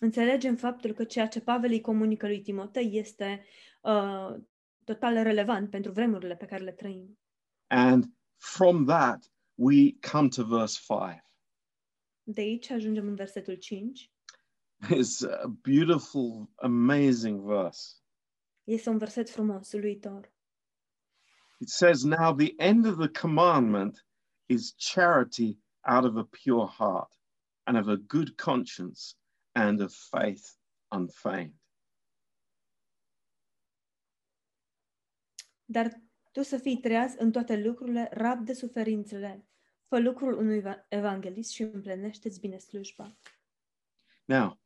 [0.00, 3.44] Înțelegem faptul că ceea ce Pavel îi comunică lui Timotei este
[3.80, 4.34] uh,
[4.84, 7.18] total relevant pentru vremurile pe care le trăim.
[7.66, 11.20] And from that, we come to verse 5.
[12.24, 14.10] De aici ajungem în versetul 5.
[14.90, 17.96] It's a beautiful, amazing verse.
[18.64, 20.32] Este un verset frumos, uluitor.
[21.60, 24.04] It says, Now the end of the commandment
[24.48, 27.12] is charity out of a pure heart
[27.66, 29.16] and of a good conscience
[29.54, 30.56] and of faith
[30.92, 31.58] unfeigned.
[35.70, 35.90] Dar
[36.38, 39.46] tu să fii treaz în toate lucrurile, rab de suferințele.
[39.88, 43.16] Fă lucrul unui eva- evanghelist și împlenește-ți bine slujba.
[44.24, 44.60] Now,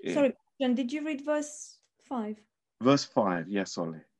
[0.00, 2.46] eh, Sorry, John, did you read verse 5?
[2.76, 4.10] verse 5, yes, Ollie.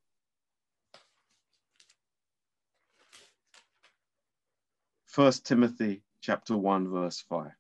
[5.04, 7.58] First Timothy chapter 1, verse 5.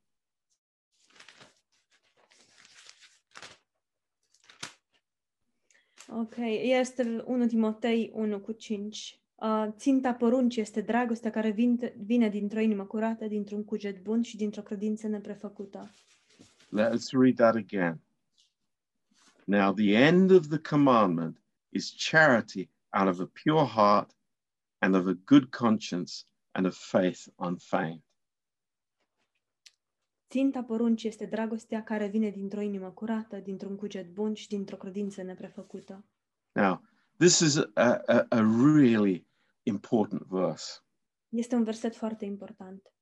[6.08, 9.18] Ok, este 1 Timotei 1 cu 5.
[9.44, 14.36] Uh, ținta poruncii este dragostea care vin, vine dintr-o inimă curată, dintr-un cuget bun și
[14.36, 15.90] dintr-o credință neprefăcută.
[16.66, 18.00] Let's read that again.
[19.44, 24.16] Now, the end of the commandment is charity out of a pure heart
[24.78, 26.12] and of a good conscience
[26.50, 28.02] and of faith unfeigned.
[30.30, 35.22] Ținta poruncii este dragostea care vine dintr-o inimă curată, dintr-un cuget bun și dintr-o credință
[35.22, 36.04] neprefăcută.
[36.52, 36.82] Now,
[37.16, 38.40] this is a, a, a
[38.74, 39.23] really
[39.66, 40.82] important verse.
[41.28, 42.92] Este un verset foarte important.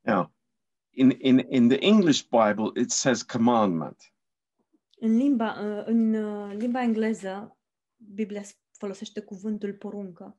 [0.00, 0.32] Now,
[0.90, 4.12] in, in, in the English Bible, it says commandment.
[4.98, 7.56] În limba, uh, în uh, limba engleză,
[7.96, 10.38] Biblia folosește cuvântul poruncă,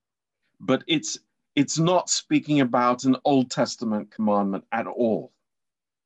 [0.58, 1.24] but it's
[1.60, 5.34] it's not speaking about an Old Testament commandment at all.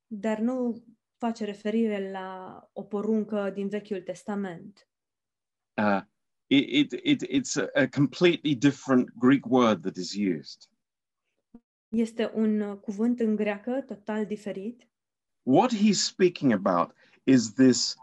[0.07, 0.83] dar nu
[1.17, 4.87] face referire la o poruncă din Vechiul Testament.
[5.81, 6.01] Uh,
[6.49, 10.69] it, it, it, it's a, a completely different Greek word that is used.
[11.89, 14.87] Este un uh, cuvânt în greacă total diferit.
[15.43, 17.95] What he's speaking about is this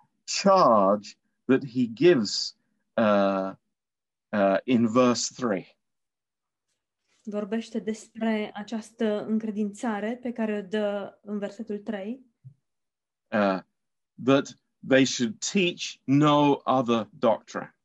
[0.42, 2.56] charge that he gives
[2.96, 3.54] uh,
[4.32, 5.76] uh, in verse 3.
[7.22, 12.24] Vorbește despre această încredințare pe care o dă în versetul 3,
[13.32, 13.60] Uh,
[14.18, 17.75] that they should teach no other doctrine.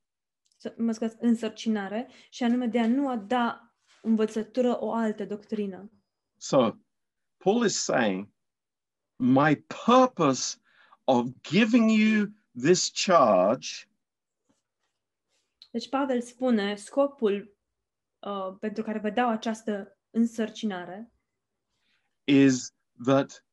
[0.62, 5.92] Să- mă scuzați, însărcinare, și anume de a nu da învățătură o altă doctrină.
[6.38, 6.72] So,
[7.38, 8.30] Paul is saying,
[9.16, 10.58] My purpose
[11.04, 12.26] of giving you
[12.62, 13.68] this charge
[15.72, 17.58] Deci Pavel spune, scopul
[18.20, 21.12] uh, pentru care vă dau această însărcinare
[22.24, 22.74] is
[23.06, 23.46] that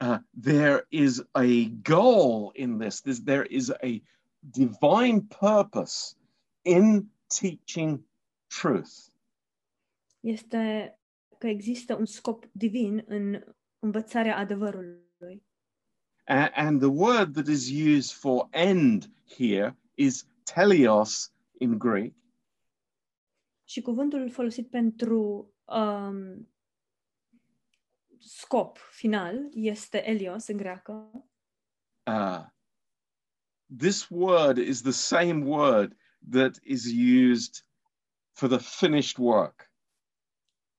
[0.00, 1.44] uh, there is a
[1.82, 3.00] goal in this.
[3.00, 4.02] There's, there is a
[4.38, 6.16] divine purpose
[6.64, 8.04] in teaching
[8.46, 8.90] truth.
[10.20, 10.94] este
[11.38, 13.44] că există un scop divin în
[13.78, 15.42] învățarea adevărului.
[16.24, 22.14] A- and the word that is used for end here is teleos in Greek.
[23.64, 26.48] Și cuvântul folosit pentru um,
[28.18, 31.10] scop final este elios în greacă.
[32.06, 32.44] Uh,
[33.78, 35.96] this word is the same word
[36.30, 36.84] that is
[37.30, 37.64] used
[38.32, 39.72] for the finished work.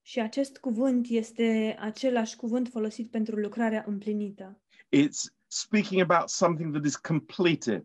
[0.02, 4.60] Și acest cuvânt este același cuvânt folosit pentru lucrarea împlinită.
[4.96, 7.84] It's speaking about something that is completed.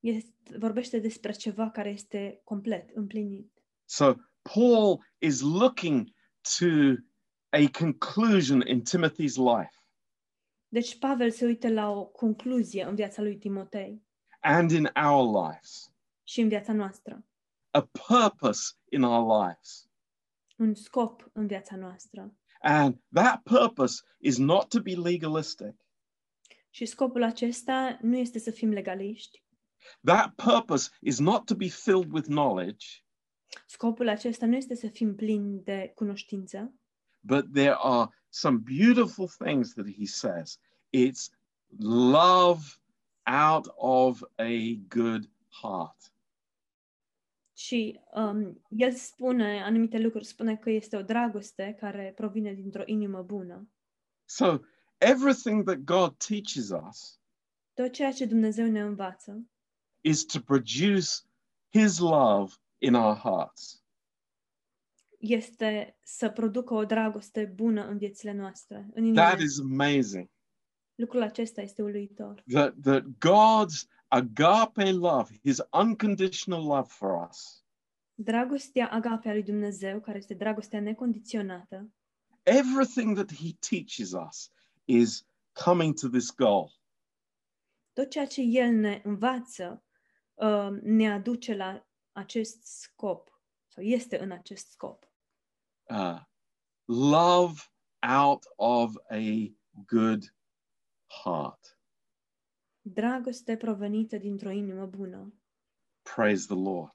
[0.00, 3.52] Este, vorbește despre ceva care este complet, împlinit.
[3.84, 6.08] So Paul is looking
[6.58, 6.66] to
[7.48, 9.78] a conclusion in Timothy's life
[10.68, 14.02] Deci Pavel se uită la o concluzie în viața lui Timotei
[14.40, 15.92] and in our lives,
[16.28, 17.24] și în viața noastră.
[17.70, 19.88] a purpose in our lives.
[20.56, 22.34] Un scop în viața noastră.
[22.60, 25.74] And that purpose is not to be legalistic.
[26.70, 29.42] Și scopul acesta nu este să fim legaliști.
[30.04, 32.86] That purpose is not to be filled with knowledge,
[33.66, 36.72] Scopul acesta nu este să fim plini de cunoștință,
[37.20, 40.58] but there are some beautiful things that he says.
[40.90, 41.30] It's
[42.10, 42.60] love
[43.24, 46.12] out of a good heart.
[47.58, 53.22] Și um, el spune anumite lucruri, spune că este o dragoste care provine dintr-o inimă
[53.22, 53.68] bună.
[54.24, 54.58] So
[54.98, 57.20] everything that God teaches us
[57.74, 59.46] Tot ceea ce Dumnezeu ne învață
[60.00, 61.06] is to produce
[61.70, 63.82] his love in our hearts.
[65.18, 69.42] este să producă o dragoste bună în viețile noastre, în That inimile.
[69.42, 70.28] is amazing.
[70.94, 72.44] Lucrul acesta este uluitor.
[72.52, 77.62] That that God's agape love, his unconditional love for us,
[78.14, 81.90] Dragostea agape a lui Dumnezeu, care este dragostea necondiționată,
[82.42, 84.50] everything that he teaches us
[84.84, 85.26] is
[85.64, 86.70] coming to this goal.
[87.92, 89.84] tot ceea ce El ne învață
[90.34, 95.12] uh, ne aduce la acest scop, sau este în acest scop.
[95.90, 96.20] Uh,
[96.84, 97.60] love
[98.18, 99.52] out of a
[99.86, 100.34] good
[101.22, 101.77] heart.
[102.92, 105.34] Dragoste provenită dintr-o inimă bună.
[106.14, 106.94] Praise the Lord.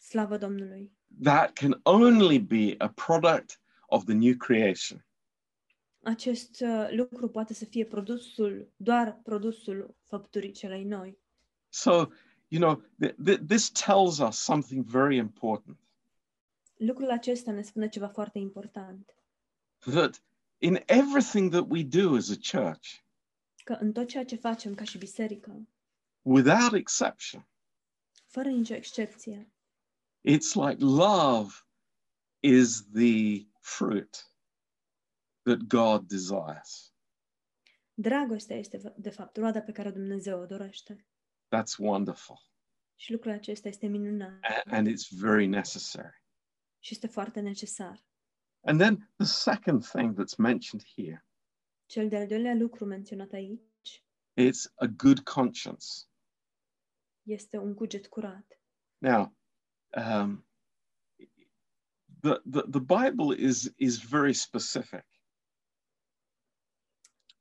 [0.00, 0.92] Slavă Domnului!
[1.22, 5.06] That can only be a product of the new creation.
[6.02, 11.18] Acest uh, lucru poate să fie produsul, doar produsul făpturii celei noi.
[11.68, 11.92] So,
[12.48, 15.78] you know, th- th- this tells us something very important
[16.78, 19.14] Lucrul acesta ne spune ceva foarte important.
[19.78, 20.22] that
[20.58, 23.04] in everything that we do as a church,
[23.68, 25.68] Că în tot ceea ce facem ca și biserică,
[26.22, 27.48] without exception,
[28.26, 29.52] fără nicio excepție,
[30.28, 31.52] it's like love
[32.38, 34.32] is the fruit
[35.42, 36.94] that God desires.
[37.94, 41.06] dragostea este de fapt roada pe care Dumnezeu o dorește.
[41.56, 42.38] That's wonderful.
[42.96, 46.22] Și lucrul acesta este minunat A- And it's very necessary.
[46.78, 48.04] și este foarte necesar.
[48.60, 51.22] And then the second thing that's mentioned here
[51.88, 54.02] Cel de-al doilea lucru menționat aici
[54.38, 56.06] it's a good conscience.
[57.22, 58.60] este un cuget curat.
[58.98, 59.36] Now,
[59.96, 60.44] um,
[62.20, 65.04] the, the, the Bible is, is very specific.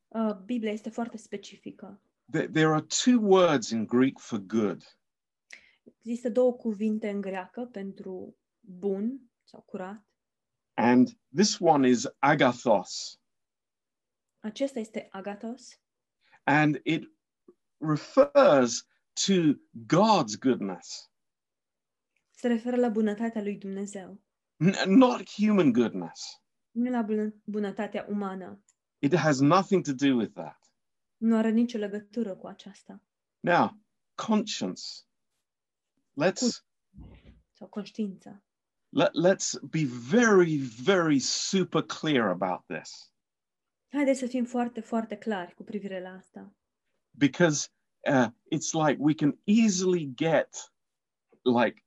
[0.07, 2.01] Uh, Biblia este foarte specifică.
[2.31, 4.83] There, there are two words in Greek for good.
[5.83, 10.05] Există două cuvinte în greacă pentru bun sau curat.
[10.73, 13.19] And this one is agathos.
[14.47, 15.79] Acesta este agathos
[16.43, 17.03] And it
[17.79, 18.87] refers
[19.25, 19.33] to
[19.85, 21.11] God's goodness,
[22.31, 24.21] se referă la bunătatea lui Dumnezeu,
[24.63, 26.41] n- not human goodness.
[26.71, 28.63] nu la bună- bunătatea umană.
[28.99, 30.71] It has nothing to do with that.
[31.17, 33.01] Nu are nicio legătură cu aceasta.
[33.39, 33.77] Now,
[34.15, 34.81] conscience.
[36.23, 36.63] Let's
[37.53, 38.43] Sau conștiința.
[38.89, 43.11] let, let's be very, very super clear about this.
[43.91, 46.51] Haideți să fim foarte, foarte clari cu privire la asta.
[47.17, 47.69] because
[48.05, 50.55] uh, it's like we can easily get
[51.45, 51.83] like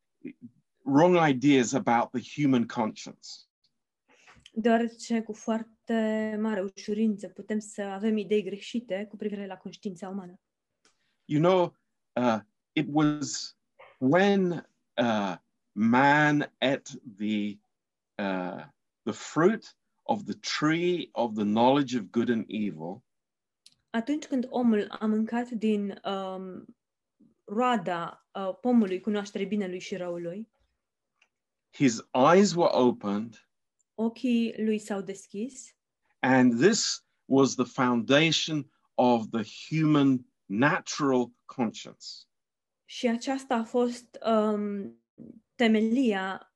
[0.85, 3.29] wrong ideas about the human conscience.
[4.53, 10.41] Deoarece cu foarte mare ușurință putem să avem idei greșite cu privire la conștiința umană.
[11.25, 11.77] You know,
[12.13, 12.41] uh,
[12.73, 13.57] it was
[13.99, 14.51] when
[14.97, 15.37] uh,
[15.73, 17.59] man ate the
[18.19, 18.65] uh,
[19.03, 19.77] the fruit
[20.11, 23.03] of the tree of the knowledge of good and evil.
[23.91, 26.77] Atunci când omul a mâncat din um,
[27.45, 30.49] roada uh, pomului cunoașterii binelui și răului,
[31.73, 31.99] His
[32.33, 33.49] eyes were opened,
[33.95, 35.75] ochii lui s-au deschis
[36.19, 42.07] and this was the foundation of the human natural conscience.
[42.85, 44.99] și aceasta a fost um,
[45.55, 46.55] temelia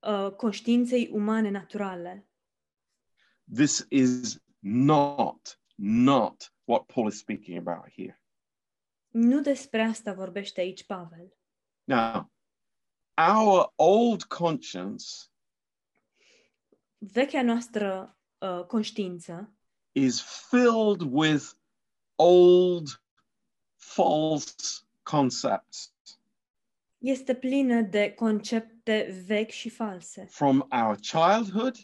[0.00, 2.26] uh, conștiinței umane naturale.
[3.54, 8.16] This is not not what paul is speaking about here
[9.08, 11.36] Nu despre asta vorbește aici Pavel.
[11.84, 12.30] now
[13.32, 15.04] our old conscience
[16.98, 19.52] Vechea noastră uh, conștiință
[19.92, 21.44] is filled with
[22.14, 23.02] old
[23.76, 24.54] false
[25.02, 25.92] concepts
[26.98, 30.26] este plină de concepte vechi și false.
[30.30, 31.76] from our childhood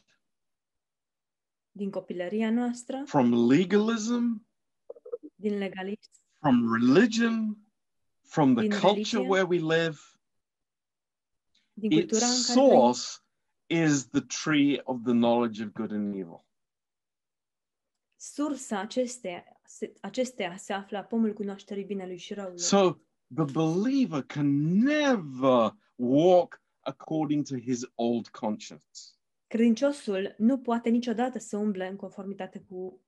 [1.78, 4.46] Din copilăria noastră, from legalism
[5.34, 7.56] din legalism, from religion
[8.20, 9.98] from the culture where we live
[11.72, 12.68] din its care trăim.
[12.68, 13.02] source
[13.66, 16.44] is the tree of the knowledge of good and evil
[18.16, 19.60] Sursa acestea,
[20.00, 22.58] acestea se află pomul cunoașterii binelui și răului.
[22.58, 22.98] So
[23.34, 24.46] the believer can
[24.78, 29.17] never walk according to his old conscience.
[29.48, 33.00] Credinciosul nu poate niciodată să umble în conformitate cu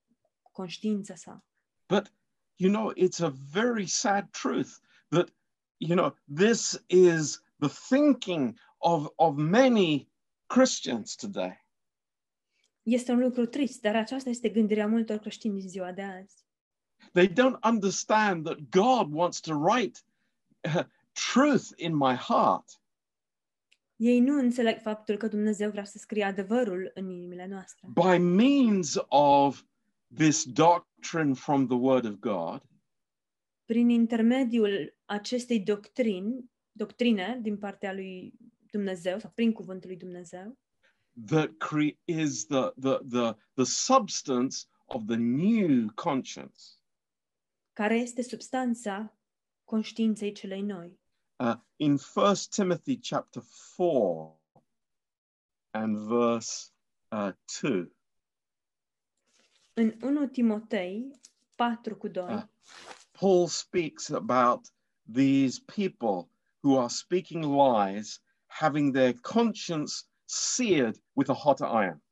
[0.52, 1.44] conștiința sa.
[1.88, 2.12] But
[2.56, 4.70] you know, it's a very sad truth
[5.08, 5.34] that
[5.76, 10.08] you know this is the thinking of of many
[10.46, 11.66] Christians today.
[12.82, 16.44] Este un lucru trist, dar aceasta este gândirea multor creștini din ziua de azi.
[17.12, 20.00] They don't understand that God wants to write
[20.64, 20.84] uh,
[21.32, 22.79] truth in my heart.
[24.02, 27.88] Ei nu înțeleg faptul că Dumnezeu vrea să scrie adevărul în inimile noastre.
[27.92, 29.62] by means of
[30.14, 32.62] this doctrine from the Word of God,
[33.64, 38.32] Prin intermediul acestei doctrini, doctrine din partea lui
[38.70, 40.58] Dumnezeu sau prin cuvântul lui Dumnezeu,
[41.26, 46.62] that cre- is the, the, the, the substance of the new conscience.
[47.72, 49.18] care este substanța
[49.64, 50.99] conștiinței celei noi.
[51.40, 54.36] Uh, in 1 Timothy chapter 4
[55.72, 56.70] and verse
[57.12, 57.32] uh,
[57.62, 57.90] 2,
[59.74, 61.20] În 1 Timotei
[61.54, 62.46] 4 cu 2, Ah.
[63.12, 64.60] Paul speaks about
[65.12, 66.28] these people
[66.62, 72.02] who are speaking lies, having their conscience seared with a hot iron.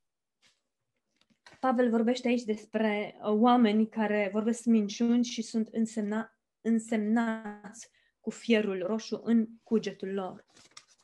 [1.60, 7.88] Pavel vorbește aici despre uh, oameni care vorbesc minciuni și sunt însemna, însemnați
[8.28, 10.44] cu fierul roșu în cugetul lor.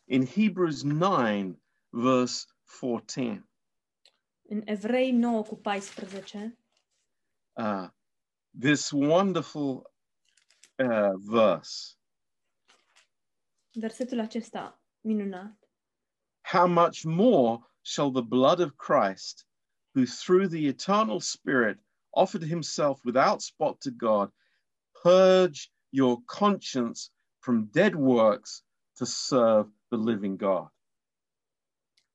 [0.05, 1.57] In Hebrews 9,
[1.89, 2.45] verse
[2.81, 3.49] 14,
[4.43, 6.59] În Evrei 9 cu 14,
[7.53, 7.89] uh,
[8.61, 9.93] this wonderful
[10.77, 11.97] uh, verse
[13.73, 15.59] versetul acesta minunat.
[16.43, 19.47] How much more shall the blood of Christ,
[19.95, 21.79] who through the eternal Spirit
[22.11, 24.33] offered himself without spot to God,
[25.03, 27.14] purge your conscience
[27.45, 28.65] from dead works
[28.97, 30.73] to serve the living God?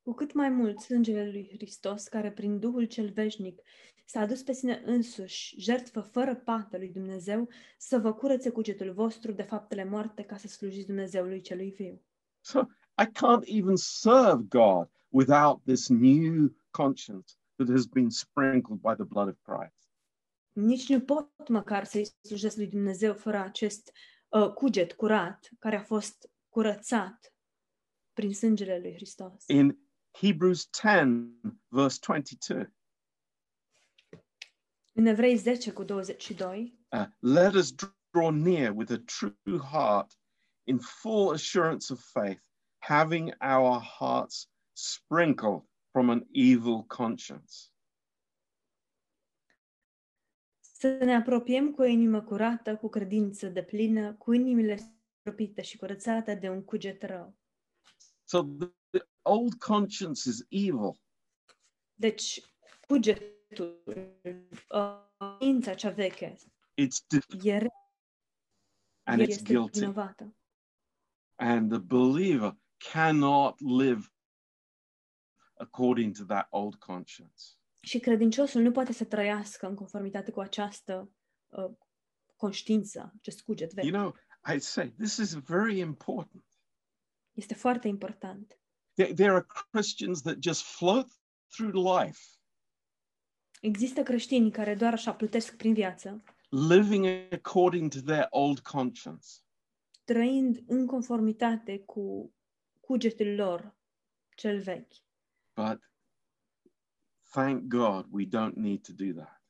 [0.01, 3.61] Cu cât mai mult sângele lui Hristos, care prin Duhul cel veșnic
[4.05, 8.13] s-a adus pe sine însuși, jertfă fără pată lui Dumnezeu, să vă
[8.53, 12.01] cugetul vostru de faptele moarte ca să slujiți Dumnezeului celui viu.
[12.41, 12.59] So
[13.01, 19.03] I can't even serve God without this new conscience that has been sprinkled by the
[19.03, 19.89] blood of Christ.
[20.51, 23.91] Nici nu pot măcar să-i slujesc lui Dumnezeu fără acest
[24.30, 27.34] uh, cuget curat care a fost curățat
[28.13, 29.43] prin sângele lui Hristos.
[29.47, 29.80] In
[30.11, 31.32] Hebrews 10,
[31.67, 32.73] verse 22,
[34.93, 37.71] În Evrei 10 cu 22, uh, let us
[38.11, 40.17] draw near with a true heart
[40.63, 42.41] in full assurance of faith,
[42.77, 47.68] having our hearts sprinkled from an evil conscience.
[50.80, 54.75] Să ne apropiem cu o inimă curată, cu credință de plină, cu inimile
[55.19, 57.38] stropite și curățate de un cuget rău.
[58.23, 61.01] So the, the old conscience is evil.
[61.93, 62.41] Deci,
[62.88, 63.84] cugetul,
[64.69, 66.36] uh, ința cea veche,
[66.82, 67.91] It's difficult e rea,
[69.03, 69.80] and it's este guilty.
[69.80, 70.36] vinovată.
[71.36, 72.57] And the believer
[72.91, 74.13] cannot live
[75.53, 77.59] according to that old conscience.
[77.80, 81.11] Și credinciosul nu poate să trăiască în conformitate cu această
[81.49, 81.71] uh,
[82.36, 83.86] conștiință, acest cuget vechi.
[83.86, 84.15] You know,
[84.55, 86.43] I say this is very important.
[87.34, 88.59] Este foarte important.
[88.93, 91.07] There, there are Christians that just float
[91.47, 92.19] through life,
[93.61, 99.27] Există creștini care doar așa plutesc prin viață, living according to their old conscience.
[100.03, 102.34] trăind în conformitate cu
[102.80, 103.77] cugetul lor
[104.36, 104.93] cel vechi.
[105.55, 105.80] But
[107.32, 109.43] thank God we don't need to do that.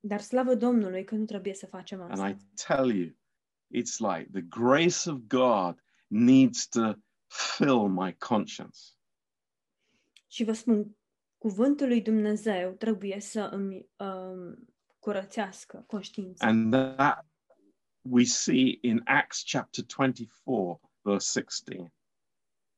[0.00, 2.28] Dar slavă Domnului că nu trebuie să facem And asta.
[2.28, 2.36] I
[2.66, 3.08] tell you,
[3.82, 6.92] it's like the grace of God needs to
[7.26, 8.78] fill my conscience.
[10.26, 10.96] Și vă spun,
[11.38, 16.46] cuvântul lui Dumnezeu trebuie să îmi um, curățească conștiința.
[16.46, 17.26] And that
[18.00, 21.94] we see in Acts chapter 24, verse 16.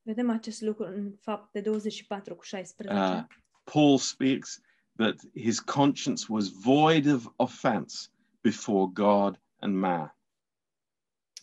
[0.03, 2.97] Vedem acest lucru în fapte 24 cu 16.
[2.97, 3.25] Uh,
[3.73, 4.61] Paul speaks
[4.97, 8.09] that his conscience was void of offense
[8.43, 10.11] before God and man.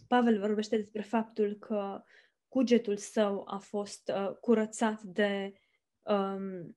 [0.07, 2.03] Pavel vorbește despre faptul că
[2.47, 5.53] cugetul său a fost uh, curățat de
[6.01, 6.75] um,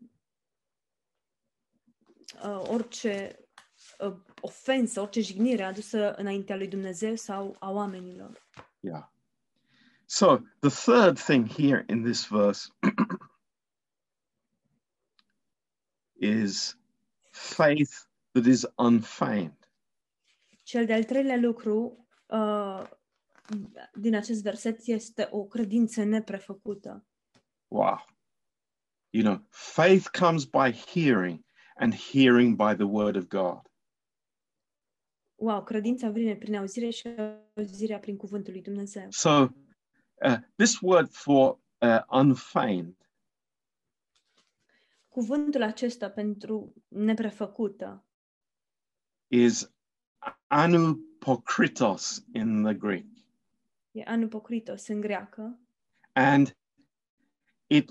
[2.45, 3.39] uh, orice
[3.99, 8.49] uh, ofensă, orice jignire adusă înaintea lui Dumnezeu sau a oamenilor.
[8.81, 9.05] Yeah.
[10.05, 12.69] So the third thing here in this verse
[16.21, 16.79] is
[17.31, 19.71] faith that is unfeigned.
[20.63, 22.83] Cel de-al treilea lucru uh,
[23.95, 27.07] din acest verset este o credință neprefăcută.
[27.69, 28.05] Wow.
[29.11, 31.45] You know, faith comes by hearing,
[31.77, 33.61] and hearing by the word of God.
[35.35, 37.09] Wow, credința vine prin auzire și
[37.55, 39.07] auzirea prin cuvântul lui Dumnezeu.
[39.11, 39.49] So,
[40.25, 43.06] uh, this word for uh, unfeigned
[45.17, 48.05] Cuvântul acesta pentru neprefăcută
[49.27, 49.73] is
[50.47, 53.07] anupokritos in the Greek,
[53.91, 55.61] e anupokritos în greacă
[56.13, 56.57] and
[57.67, 57.91] it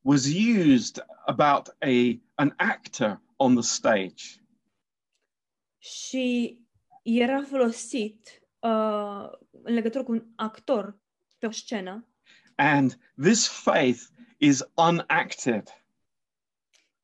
[0.00, 4.24] was used about a an actor on the stage.
[5.78, 6.58] și
[7.02, 10.98] era folosit uh, în legătură cu un actor
[11.38, 12.08] pe o scenă.
[12.54, 14.00] And this faith
[14.38, 15.77] is unacted.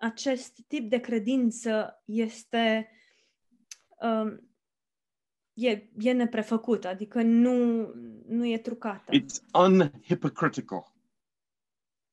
[0.05, 2.90] Acest tip de credință este
[4.00, 4.50] um,
[5.52, 7.86] e, e neprefăcut, adică nu,
[8.26, 10.92] nu e trucată, It's unhypocritical.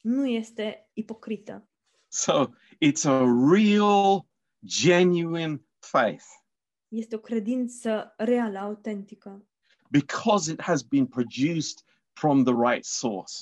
[0.02, 1.70] nu este ipocrită.
[2.08, 2.46] So
[2.86, 3.24] it's a
[3.54, 4.26] real,
[4.66, 6.26] genuine faith
[6.88, 9.48] Este o credință reală, autentică,
[9.89, 11.84] because it has been produced
[12.14, 13.34] from the right source.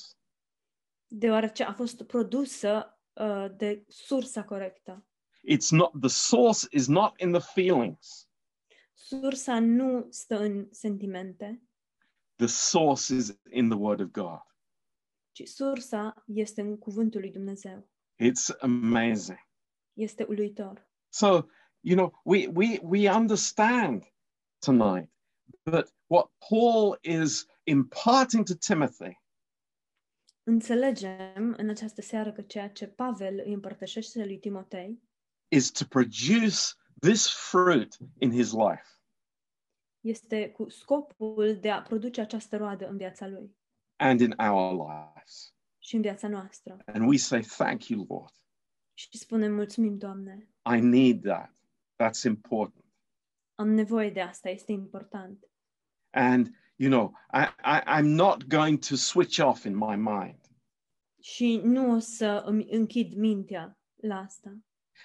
[1.06, 5.06] deoarece a fost produsă uh, Uh, de sursa corectă.
[5.48, 8.28] It's not the source is not in the feelings.
[8.94, 11.62] Sursa nu stă în sentimente,
[12.36, 14.40] The source is in the word of God.
[15.32, 17.88] ci sursa este în cuvântul lui Dumnezeu.
[18.22, 19.38] It's amazing.
[19.92, 20.88] Este uluitor.
[21.08, 21.26] So,
[21.80, 24.02] you know, we we we understand
[24.58, 25.10] tonight
[25.62, 29.19] that what Paul is imparting to Timothy
[30.50, 35.02] Înțelegem în această seară că ceea ce Pavel îi împărtășește lui Timotei
[35.48, 36.56] is to produce
[37.00, 38.84] this fruit in his life.
[40.00, 43.56] este cu scopul de a produce această roadă în viața lui
[43.96, 45.54] and in our lives.
[45.78, 46.76] și în viața noastră.
[46.84, 48.34] And we say, Thank you, Lord.
[48.94, 51.52] Și spunem mulțumim, Doamne, I need that.
[52.02, 52.84] That's important.
[53.54, 55.44] Am nevoie de asta, este important.
[56.10, 60.39] And, you know, I, I, I'm not going to switch off in my mind.
[61.20, 64.58] Și nu o să îmi închid mintea la asta.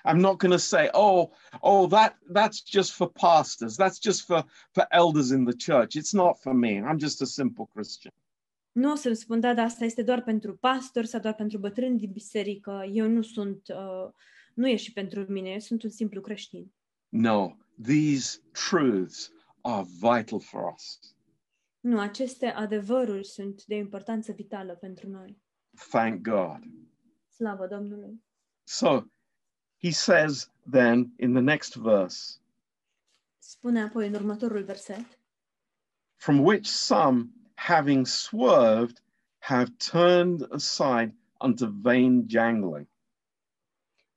[0.04, 1.30] I'm not going to say, oh,
[1.62, 3.76] oh, that that's just for pastors.
[3.76, 5.96] That's just for for elders in the church.
[5.96, 6.82] It's not for me.
[6.82, 8.14] I'm just a simple Christian.
[8.72, 11.98] Nu o să spun, da, dar asta este doar pentru pastori sau doar pentru bătrâni
[11.98, 12.90] din biserică.
[12.92, 14.12] Eu nu sunt, uh,
[14.54, 16.72] nu e și pentru mine, eu sunt un simplu creștin.
[17.10, 17.52] No,
[17.84, 21.00] these truths are vital for us.
[21.80, 25.42] Nu, aceste adevăruri sunt de importanță vitală pentru noi.
[25.76, 26.60] Thank God.
[27.30, 28.24] Slavă Domnului!
[28.64, 29.04] So
[29.82, 32.40] he says then in the next verse,
[33.40, 35.20] Spune apoi în următorul verset,
[36.16, 39.04] from which some, having swerved,
[39.38, 42.88] have turned aside unto vain jangling.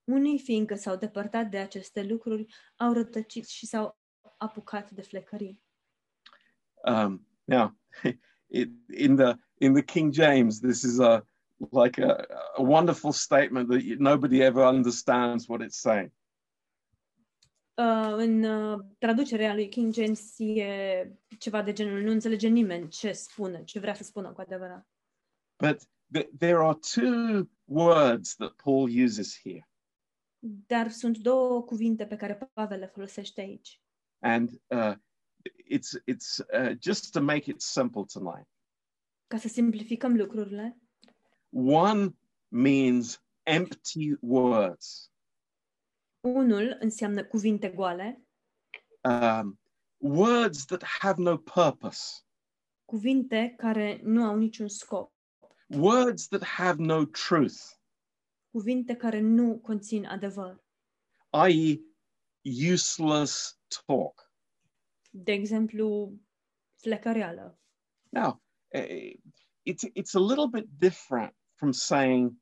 [0.05, 2.45] unii fiindcă s-au depărtat de aceste lucruri,
[2.75, 3.97] au rătăcit și s-au
[4.37, 5.61] apucat de flecării.
[6.83, 7.77] Um, now,
[8.47, 8.71] it,
[9.05, 11.25] in the in the King James, this is a
[11.71, 12.15] like a,
[12.55, 16.11] a wonderful statement that you, nobody ever understands what it's saying.
[17.77, 23.11] Uh, în uh, traducerea lui King James e ceva de genul, nu înțelege nimeni ce
[23.11, 24.87] spune, ce vrea să spună cu adevărat.
[25.63, 25.81] But
[26.17, 29.69] th- there are two words that Paul uses here,
[30.67, 33.81] Dar sunt două cuvinte pe care Pavel le folosește aici.
[34.21, 34.93] and uh,
[35.75, 38.47] it's it's uh, just to make it simple tonight.
[39.27, 40.77] Ca să simplificăm lucrurile,
[41.51, 42.15] One
[42.51, 45.11] means empty words,
[46.21, 48.23] unul înseamnă cuvinte goale,
[49.03, 49.59] um,
[49.97, 52.23] words that have no purpose,
[52.85, 55.13] cuvinte care nu au niciun scop,
[55.67, 57.61] words that have no truth,
[58.51, 60.63] cuvinte care nu conțin adevăr.
[61.49, 61.79] i.e.,
[62.71, 64.33] useless talk.
[65.11, 66.13] De exemplu,
[66.75, 67.59] flecăreală.
[68.09, 69.13] Now, eh,
[69.63, 72.39] it's it's a little bit different from saying,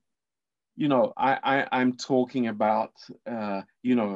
[0.75, 2.93] you know, I, I I'm talking about,
[3.25, 4.13] uh, you know,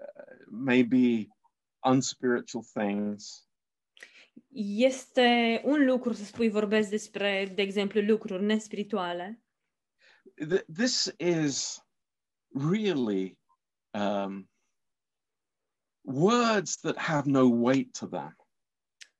[0.00, 1.28] uh, maybe
[1.84, 3.46] unspiritual things,
[4.76, 9.42] Este un lucru să spui, vorbesc despre, de exemplu, lucruri nespirituale,
[10.48, 11.82] Th- this is
[12.54, 13.38] really
[13.94, 14.48] um,
[16.04, 18.36] words that have no weight to them.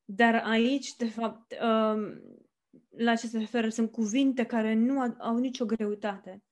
[0.04, 2.22] dar aici, de fapt, um,
[2.96, 6.42] la ce se referă sunt cuvinte care nu au, au nicio greutate.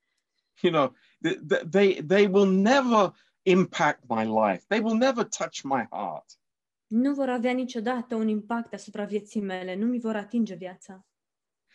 [0.63, 0.95] You know,
[1.29, 3.13] th- th- they they will never
[3.43, 4.65] impact my life.
[4.69, 6.39] They will never touch my heart.
[6.87, 11.07] Nu vor avea niciodată un impact asupra vieții mele, nu mi vor atinge viața.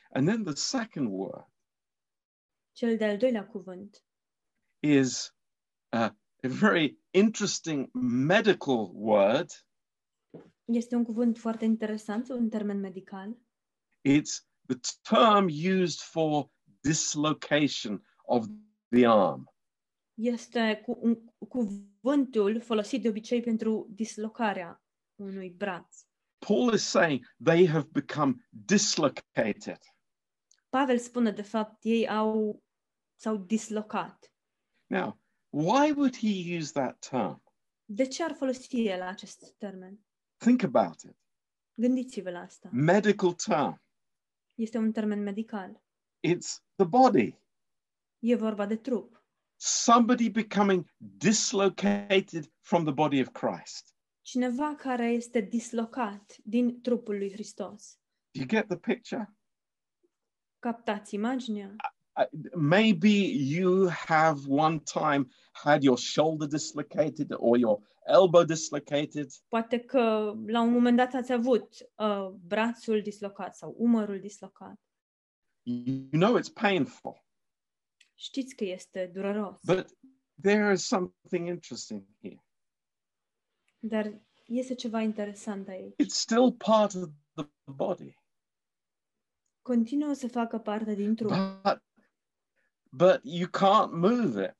[0.09, 1.47] And then the second word
[2.71, 4.03] Cel de-al doilea cuvânt
[4.79, 5.35] is
[5.91, 7.89] uh, a very interesting
[8.25, 9.49] medical word.
[10.65, 13.37] este un cuvânt foarte interesant, un termen medical.
[14.01, 16.49] It's the term used for
[16.81, 18.45] dislocation of
[18.89, 19.49] the arm.
[20.13, 24.83] Este cu, un, cuvântul folosit de obicei pentru dislocarea
[25.15, 26.05] unui braț.
[26.37, 29.79] Paul is saying they have become dislocated.
[30.69, 32.63] Pavel spune, de fapt, ei au
[33.15, 34.33] s-au dislocat.
[34.87, 37.43] Now, why would he use that term?
[37.85, 40.05] De ce ar folosi el acest termen?
[40.37, 41.17] Think about it.
[41.73, 42.69] Gândiți-vă la asta.
[42.71, 43.84] Medical term.
[44.55, 45.81] Este un termen medical.
[46.19, 47.37] It's the body.
[48.19, 49.23] E vorba de trup.
[49.57, 53.93] Somebody becoming dislocated from the body of Christ.
[54.21, 57.99] Cineva care este dislocat din trupul lui Hristos.
[58.31, 59.35] Do you get the picture?
[60.59, 61.75] Captați imaginea?
[62.55, 69.31] Maybe you have one time had your shoulder dislocated or your elbow dislocated.
[69.47, 74.79] Poate că la un moment dat ați avut uh, brațul dislocat sau umărul dislocat.
[75.63, 77.23] You know it's painful.
[78.15, 79.87] Știți că este dureros, But
[80.41, 82.43] there is something interesting here.
[83.79, 85.93] dar este ceva interesant aici.
[86.03, 88.17] It's still part of the body,
[89.61, 91.31] Continuă să facă parte din trup,
[91.63, 91.83] but
[92.95, 94.55] but you can't move it.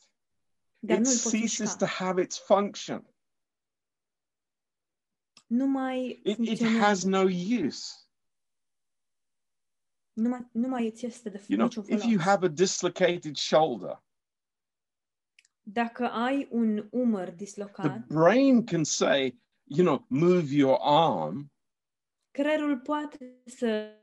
[0.79, 3.05] It nu îl poți ceases to have its function.
[5.47, 7.21] Nu mai It, it has no
[7.65, 7.93] use.
[10.13, 14.03] nu mai, nu mai îți este de You know, if you have a dislocated shoulder,
[15.67, 21.51] Dacă ai un umăr the brain can say, you know, move your arm,
[22.31, 23.97] creierul poate să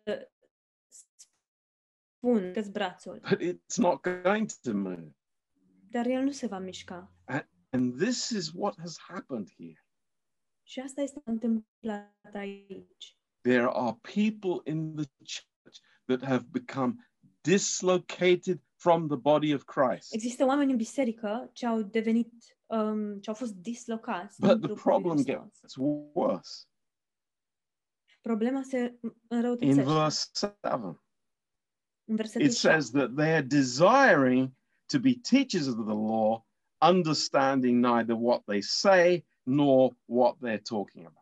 [2.23, 5.15] spună că brațul, but it's not going to move.
[5.91, 7.13] dar el nu se va mișca.
[7.71, 9.85] And this is what has happened here.
[10.63, 13.17] Și asta este întâmplat aici.
[13.41, 16.95] There are people in the church that have become
[17.41, 20.15] dislocated from the body of Christ.
[20.15, 22.33] Există oameni în biserică ce au devenit,
[22.67, 24.41] um, ce au fost dislocați.
[24.41, 25.61] din But the trupul lui problem Hristos.
[25.61, 25.75] gets
[26.15, 26.65] worse.
[28.21, 29.83] Problema se In înrăutățește.
[29.83, 31.03] verse 7, În versetul
[32.21, 34.55] it says that they are desiring
[34.89, 36.45] to be teachers of the law,
[36.81, 41.19] understanding neither what they say nor what they're talking about.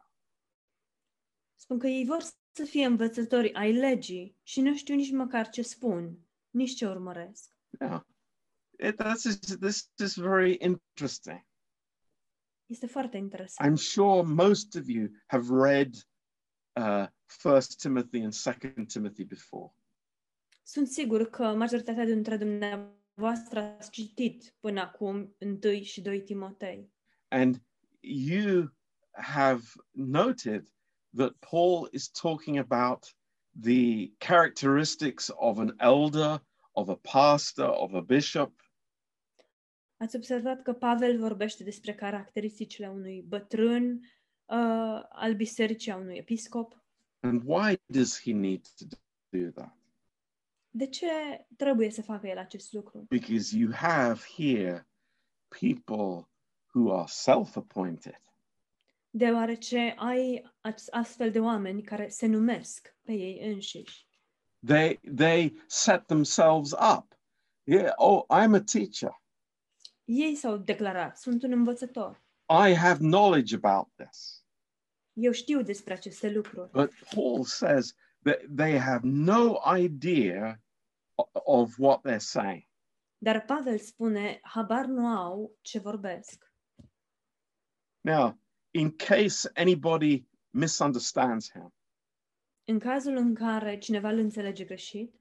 [1.56, 2.22] Spun că ei vor
[2.52, 6.18] să fie învățători ai legii și nu știu nici măcar ce spun,
[6.50, 7.50] nici ce urmăresc.
[7.80, 8.00] Yeah.
[8.78, 11.46] It, this, is, this is very interesting.
[12.66, 13.70] Este foarte interesant.
[13.70, 15.94] I'm sure most of you have read
[16.76, 19.72] uh, First Timothy and Second Timothy before.
[20.62, 26.90] Sunt sigur că majoritatea dintre dumneavoastră ați citit până acum 1 și 2 Timotei.
[27.28, 27.62] And
[28.00, 28.70] you
[29.10, 30.68] have noted
[31.16, 33.16] that Paul is talking about
[33.62, 36.42] the characteristics of an elder,
[36.72, 38.60] of a pastor, of a bishop,
[39.96, 43.92] Ați observat că Pavel vorbește despre caracteristicile unui bătrân
[44.46, 46.84] uh, al bisericii, a unui episcop.
[47.22, 48.84] and why does he need to
[49.28, 49.76] do that?
[50.70, 51.06] De ce
[51.56, 53.06] trebuie să facă el acest lucru?
[53.08, 54.88] Because you have here
[55.48, 56.28] people
[56.74, 58.18] who are self appointed.
[59.10, 60.52] Deoarece ai
[60.90, 64.06] astfel de oameni care se numesc pe ei înșiși.
[64.66, 67.18] They, they set themselves up.
[67.62, 69.22] Yeah, oh, I'm a teacher.
[70.04, 72.22] Ei s-au declarat, sunt un învățător.
[72.68, 74.44] I have knowledge about this.
[75.12, 76.70] Eu știu despre aceste lucruri.
[76.70, 77.94] But Paul says
[78.56, 80.60] they have no idea
[81.46, 82.64] of what they're saying.
[83.18, 86.52] Dar Pavel spune, habar nu au ce vorbesc.
[88.00, 88.38] Now,
[88.70, 91.74] in case anybody misunderstands him,
[92.64, 95.14] În cazul în care cineva îl înțelege greșit,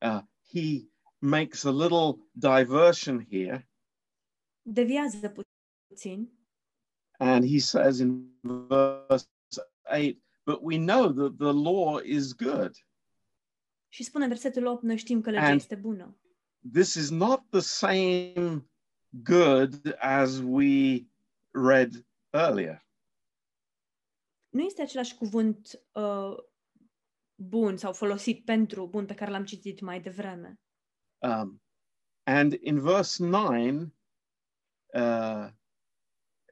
[0.00, 0.20] uh,
[0.52, 3.68] he makes a little diversion here,
[4.62, 5.34] deviază
[5.88, 6.36] puțin
[7.18, 9.26] and he says in verse
[9.90, 10.16] 8,
[10.46, 12.72] But we know that the law is good.
[13.88, 16.16] și spune în versetul 8, noi știm că legea And- este bună.
[16.72, 18.68] This is not the same
[19.08, 21.06] good as we
[21.50, 22.86] read earlier.
[24.48, 26.36] Nu este același cuvânt uh,
[27.34, 30.60] bun sau folosit pentru bun pe care l-am citit mai devreme.
[31.18, 31.62] Um,
[32.22, 33.92] and in verse 9,
[34.94, 35.48] uh,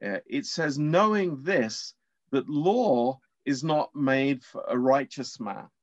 [0.01, 1.97] uh, it says, knowing this,
[2.29, 5.73] that law is not made for a righteous man,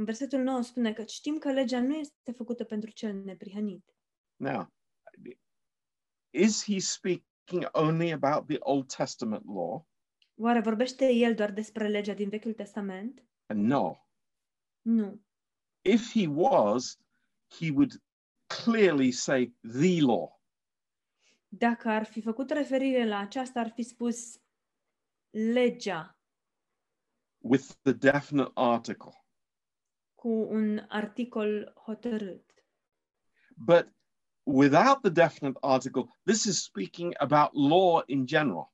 [0.00, 3.94] În versetul 9 spune că știm că legea nu este făcută pentru cel neprihănit.
[4.36, 4.72] Now,
[6.30, 9.88] is he speaking only about the Old Testament law?
[10.34, 13.24] Oare vorbește el doar despre legea din Vechiul Testament?
[13.54, 13.96] No.
[14.80, 15.22] Nu.
[15.80, 16.98] If he was,
[17.58, 18.02] he would
[18.64, 20.40] clearly say the law.
[21.48, 24.40] Dacă ar fi făcut referire la aceasta, ar fi spus
[25.30, 26.18] legea
[27.38, 29.14] with the definite article.
[30.14, 32.64] cu un articol hotărât.
[33.56, 33.88] But
[34.42, 38.72] without the definite article, this is speaking about law in general.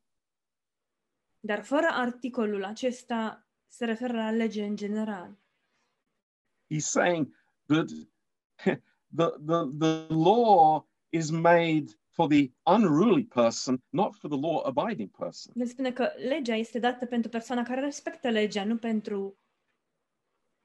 [1.41, 5.39] Dar fără articolul acesta se referă la lege în general.
[6.75, 7.35] He's saying
[7.67, 7.89] that
[9.17, 11.85] the, the, the law is made
[12.17, 15.53] for the unruly person, not for the law abiding person.
[15.57, 19.39] El spune că legea este dată pentru persoana care respectă legea, nu pentru...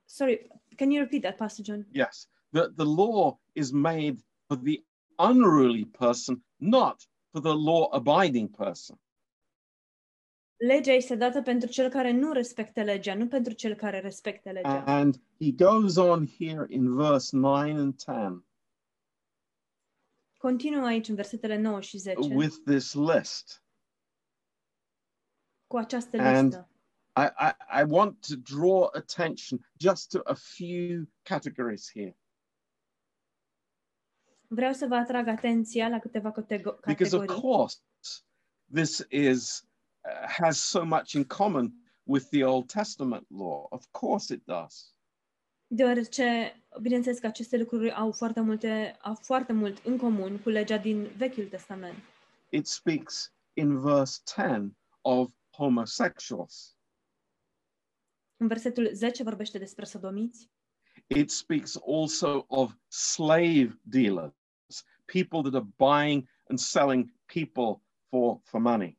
[0.06, 1.88] Sorry, can you repeat that, Pastor John?
[1.92, 4.16] Yes, the, the law is made
[4.48, 4.84] for the
[5.18, 9.00] unruly person, not for the law abiding person.
[10.56, 14.84] Legea este dată pentru cel care nu respectă legea, nu pentru cel care respectă legea.
[14.86, 18.46] And he goes on here in verse 9 and 10
[20.42, 23.64] Continuă aici în versetele 9 și 10 with this list.
[25.68, 26.70] cu această And- listă.
[27.16, 32.18] I, I, I want to draw attention just to a few categories here
[34.48, 37.78] Vreau să vă atrag atenția la câteva catego- because, of course,
[38.74, 39.62] this is
[40.04, 41.74] uh, has so much in common
[42.04, 43.66] with the Old Testament law.
[43.70, 44.96] Of course, it does.
[45.68, 50.78] Deoarece, bineînțeles că aceste lucruri au foarte, multe, au foarte mult în comun cu legea
[50.78, 51.98] din Vechiul Testament.
[52.50, 56.76] It speaks in verse 10 of homosexuals.
[58.38, 60.50] În versetul 10 vorbește despre sodomiți,
[61.08, 64.34] It speaks also of slave dealers,
[65.06, 68.98] people that are buying and selling people for, for money.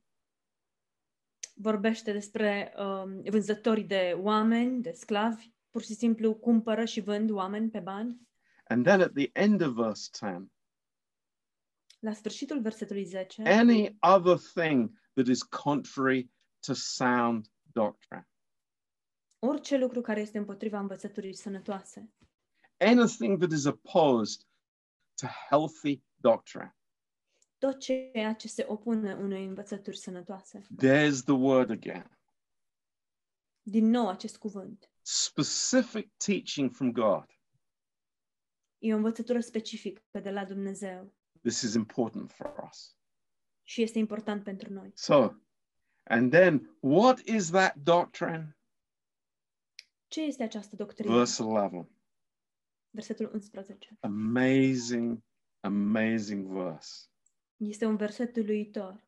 [1.54, 7.70] Vorbește despre um, vânzătorii de oameni, de sclavi, pur și simplu cumpără și vând oameni
[7.70, 8.28] pe bani.
[8.64, 10.50] And then at the end of verse 10,
[11.98, 16.30] La sfârșitul versetului 10, any other thing that is contrary
[16.66, 18.28] to sound doctrine,
[19.38, 22.12] orice lucru care este împotriva învățăturii sănătoase,
[22.76, 24.40] anything that is opposed
[25.14, 26.76] to healthy doctrine.
[27.58, 30.60] tot ceea ce se opune unei învățături sănătoase.
[30.82, 32.18] There's the word again.
[33.62, 34.91] Din nou acest cuvânt.
[35.02, 37.26] Specific teaching from God.
[38.78, 42.96] E o învățătură specifică de la Dumnezeu This is important for us.
[43.62, 44.90] și este important pentru noi.
[44.94, 45.30] So,
[46.02, 48.56] and then what is that doctrine?
[50.08, 51.16] Ce este această doctrină?
[51.16, 51.90] Verse 11.
[52.90, 53.96] Versetul 11.
[54.00, 55.22] Amazing,
[55.60, 57.06] amazing verse.
[57.56, 59.06] Este un verset uluitor.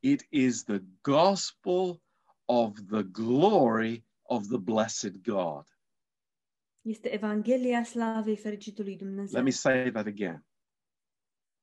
[0.00, 2.02] It is the gospel
[2.44, 5.66] of the glory of the blessed God.
[6.80, 9.34] Este Evanghelia slavei fericitului Dumnezeu.
[9.34, 10.46] Let me say that again.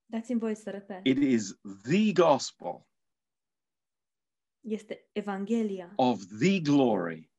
[0.06, 1.06] Dați-mi voie să repet.
[1.06, 2.88] It is the gospel
[4.62, 7.32] Este Evanghelia of the glory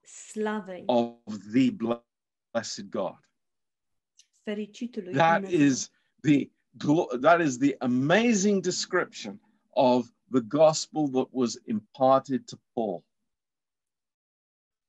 [0.00, 3.18] slavei of the blessed God.
[4.42, 5.66] fericitului That Dumnezeu.
[5.66, 6.50] is the
[7.20, 13.04] that is the amazing description of the gospel that was imparted to Paul.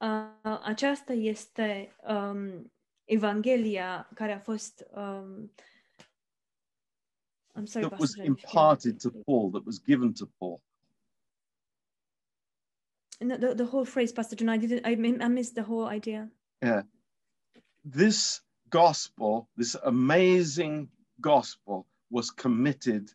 [0.02, 0.30] A,
[0.64, 2.72] aceasta este um,
[3.06, 5.52] Evanghelia care a fost um,
[7.56, 10.28] I'm sorry, that was Pastor, if you can imparted to Paul, that was given to
[10.40, 10.62] Paul.
[13.22, 14.86] No, the, the whole phrase, Pastor John, I didn't.
[14.86, 14.92] I,
[15.24, 16.30] I missed the whole idea.
[16.62, 16.82] Yeah.
[17.86, 20.90] This gospel, this amazing
[21.22, 23.12] gospel, was committed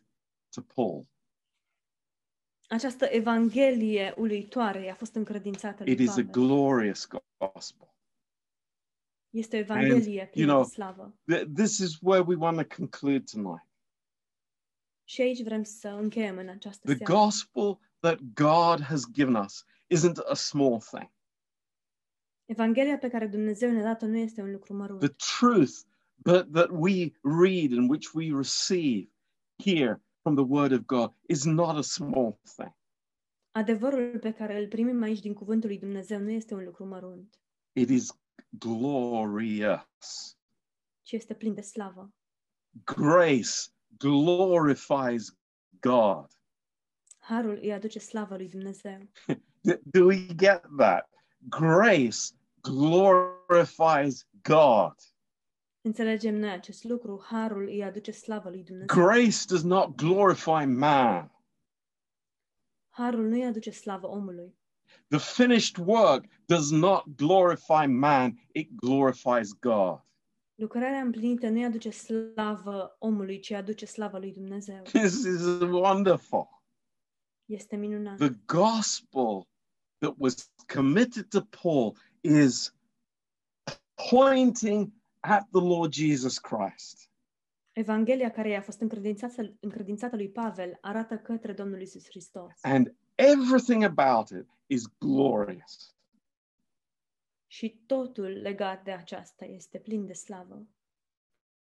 [0.53, 1.05] to Paul.
[2.69, 6.31] Această Evanghelie uluitoare a fost încredințată lui It is a Pavel.
[6.31, 7.07] glorious
[7.53, 7.93] gospel.
[9.29, 11.13] Este o Evanghelie you plină know, de slavă.
[11.33, 13.67] Th- This is where we want to conclude tonight.
[15.03, 17.13] Și aici vrem să încheiem în această The seară.
[17.13, 19.65] gospel that God has given us
[19.95, 21.11] isn't a small thing.
[22.45, 24.99] Evanghelia pe care Dumnezeu ne-a dat-o nu este un lucru mărunt.
[24.99, 25.71] The truth
[26.23, 29.09] that, that we read and which we receive
[29.63, 32.73] here from the Word of God is not a small thing.
[33.51, 37.39] Adevărul pe care îl primim aici din cuvântul lui Dumnezeu nu este un lucru mărunt,
[37.73, 38.09] It is
[38.49, 40.37] glorious.
[41.01, 42.13] ci este plin de slavă.
[42.85, 43.49] Grace
[43.97, 45.37] glorifies
[45.79, 46.27] God.
[47.17, 48.99] Harul îi aduce slavă lui Dumnezeu.
[49.69, 51.09] D- Do we get that?
[51.49, 52.17] Grace
[52.61, 54.93] glorifies God.
[55.81, 59.03] Înțelegem acest lucru, harul îi aduce slavă lui Dumnezeu.
[59.03, 61.31] Grace does not glorify man.
[62.89, 64.57] Harul nu îi aduce slavă omului.
[65.07, 70.03] The finished work does not glorify man, it glorifies God.
[70.55, 74.81] Lucrarea împlinită nu îi aduce slavă omului, ci aduce slavă lui Dumnezeu.
[74.81, 76.47] This is wonderful.
[77.45, 78.17] Este minunat.
[78.17, 79.47] The gospel
[79.97, 82.75] that was committed to Paul is
[84.09, 87.11] pointing at the Lord Jesus Christ.
[87.71, 92.53] Evanghelia care i-a fost încredințată, încredințată lui Pavel arată către Domnul Isus Hristos.
[92.61, 95.95] And everything about it is glorious.
[97.47, 100.67] Și totul legat de aceasta este plin de slavă.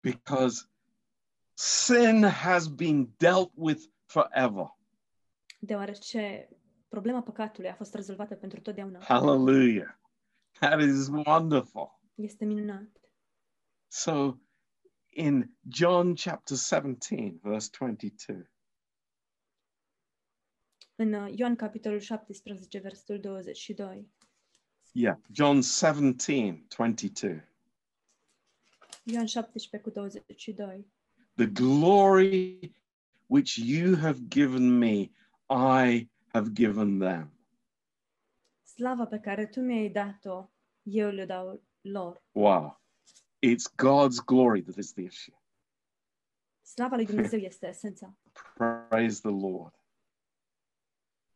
[0.00, 0.68] because
[1.54, 4.76] sin has been dealt with forever.
[5.60, 6.48] Deoarece
[6.88, 8.98] problema păcatului a fost rezolvată pentru totdeauna.
[9.00, 9.98] Hallelujah.
[10.60, 12.00] That is wonderful.
[12.14, 12.88] Este minunat.
[13.88, 14.38] So
[15.16, 18.50] in John chapter 17, verse 22,
[20.96, 24.08] În uh, Ioan capitolul 17, versetul 22.
[24.92, 27.42] yeah, John 17, 22,
[29.04, 30.86] Ioan 17 cu 22.
[31.36, 32.72] the glory
[33.26, 35.10] which you have given me,
[35.50, 37.32] I have given them.
[38.62, 40.50] Slava pe care tu mi-ai dat-o,
[40.82, 42.22] eu le dau lor.
[42.32, 42.80] Wow.
[43.40, 45.34] It's God's glory that is the issue.
[46.62, 48.16] Slava lui Dumnezeu este esența.
[48.54, 49.74] Praise the Lord.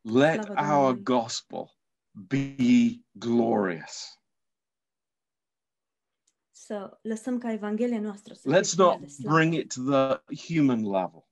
[0.04, 1.70] Let our gospel
[2.10, 4.20] be glorious.
[6.50, 11.28] Să lăsăm ca Evanghelia noastră să Let's not bring it to the human level.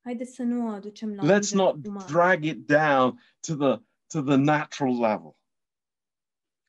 [0.00, 4.36] Haideți să nu o aducem la Let's not drag it down to the to the
[4.36, 5.36] natural level.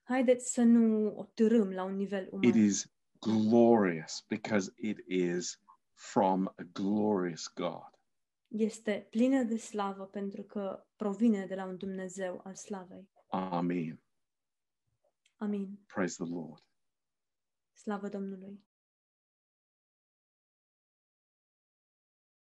[0.07, 2.43] Haideți să nu o târâm la un nivel uman.
[2.43, 5.59] It is glorious because it is
[5.93, 7.99] from a glorious God.
[8.47, 13.09] Este plină de slavă pentru că provine de la un Dumnezeu al slavei.
[13.27, 14.01] Amen.
[15.37, 15.79] Amin.
[15.93, 16.63] Praise the Lord.
[17.73, 18.63] Slavă Domnului.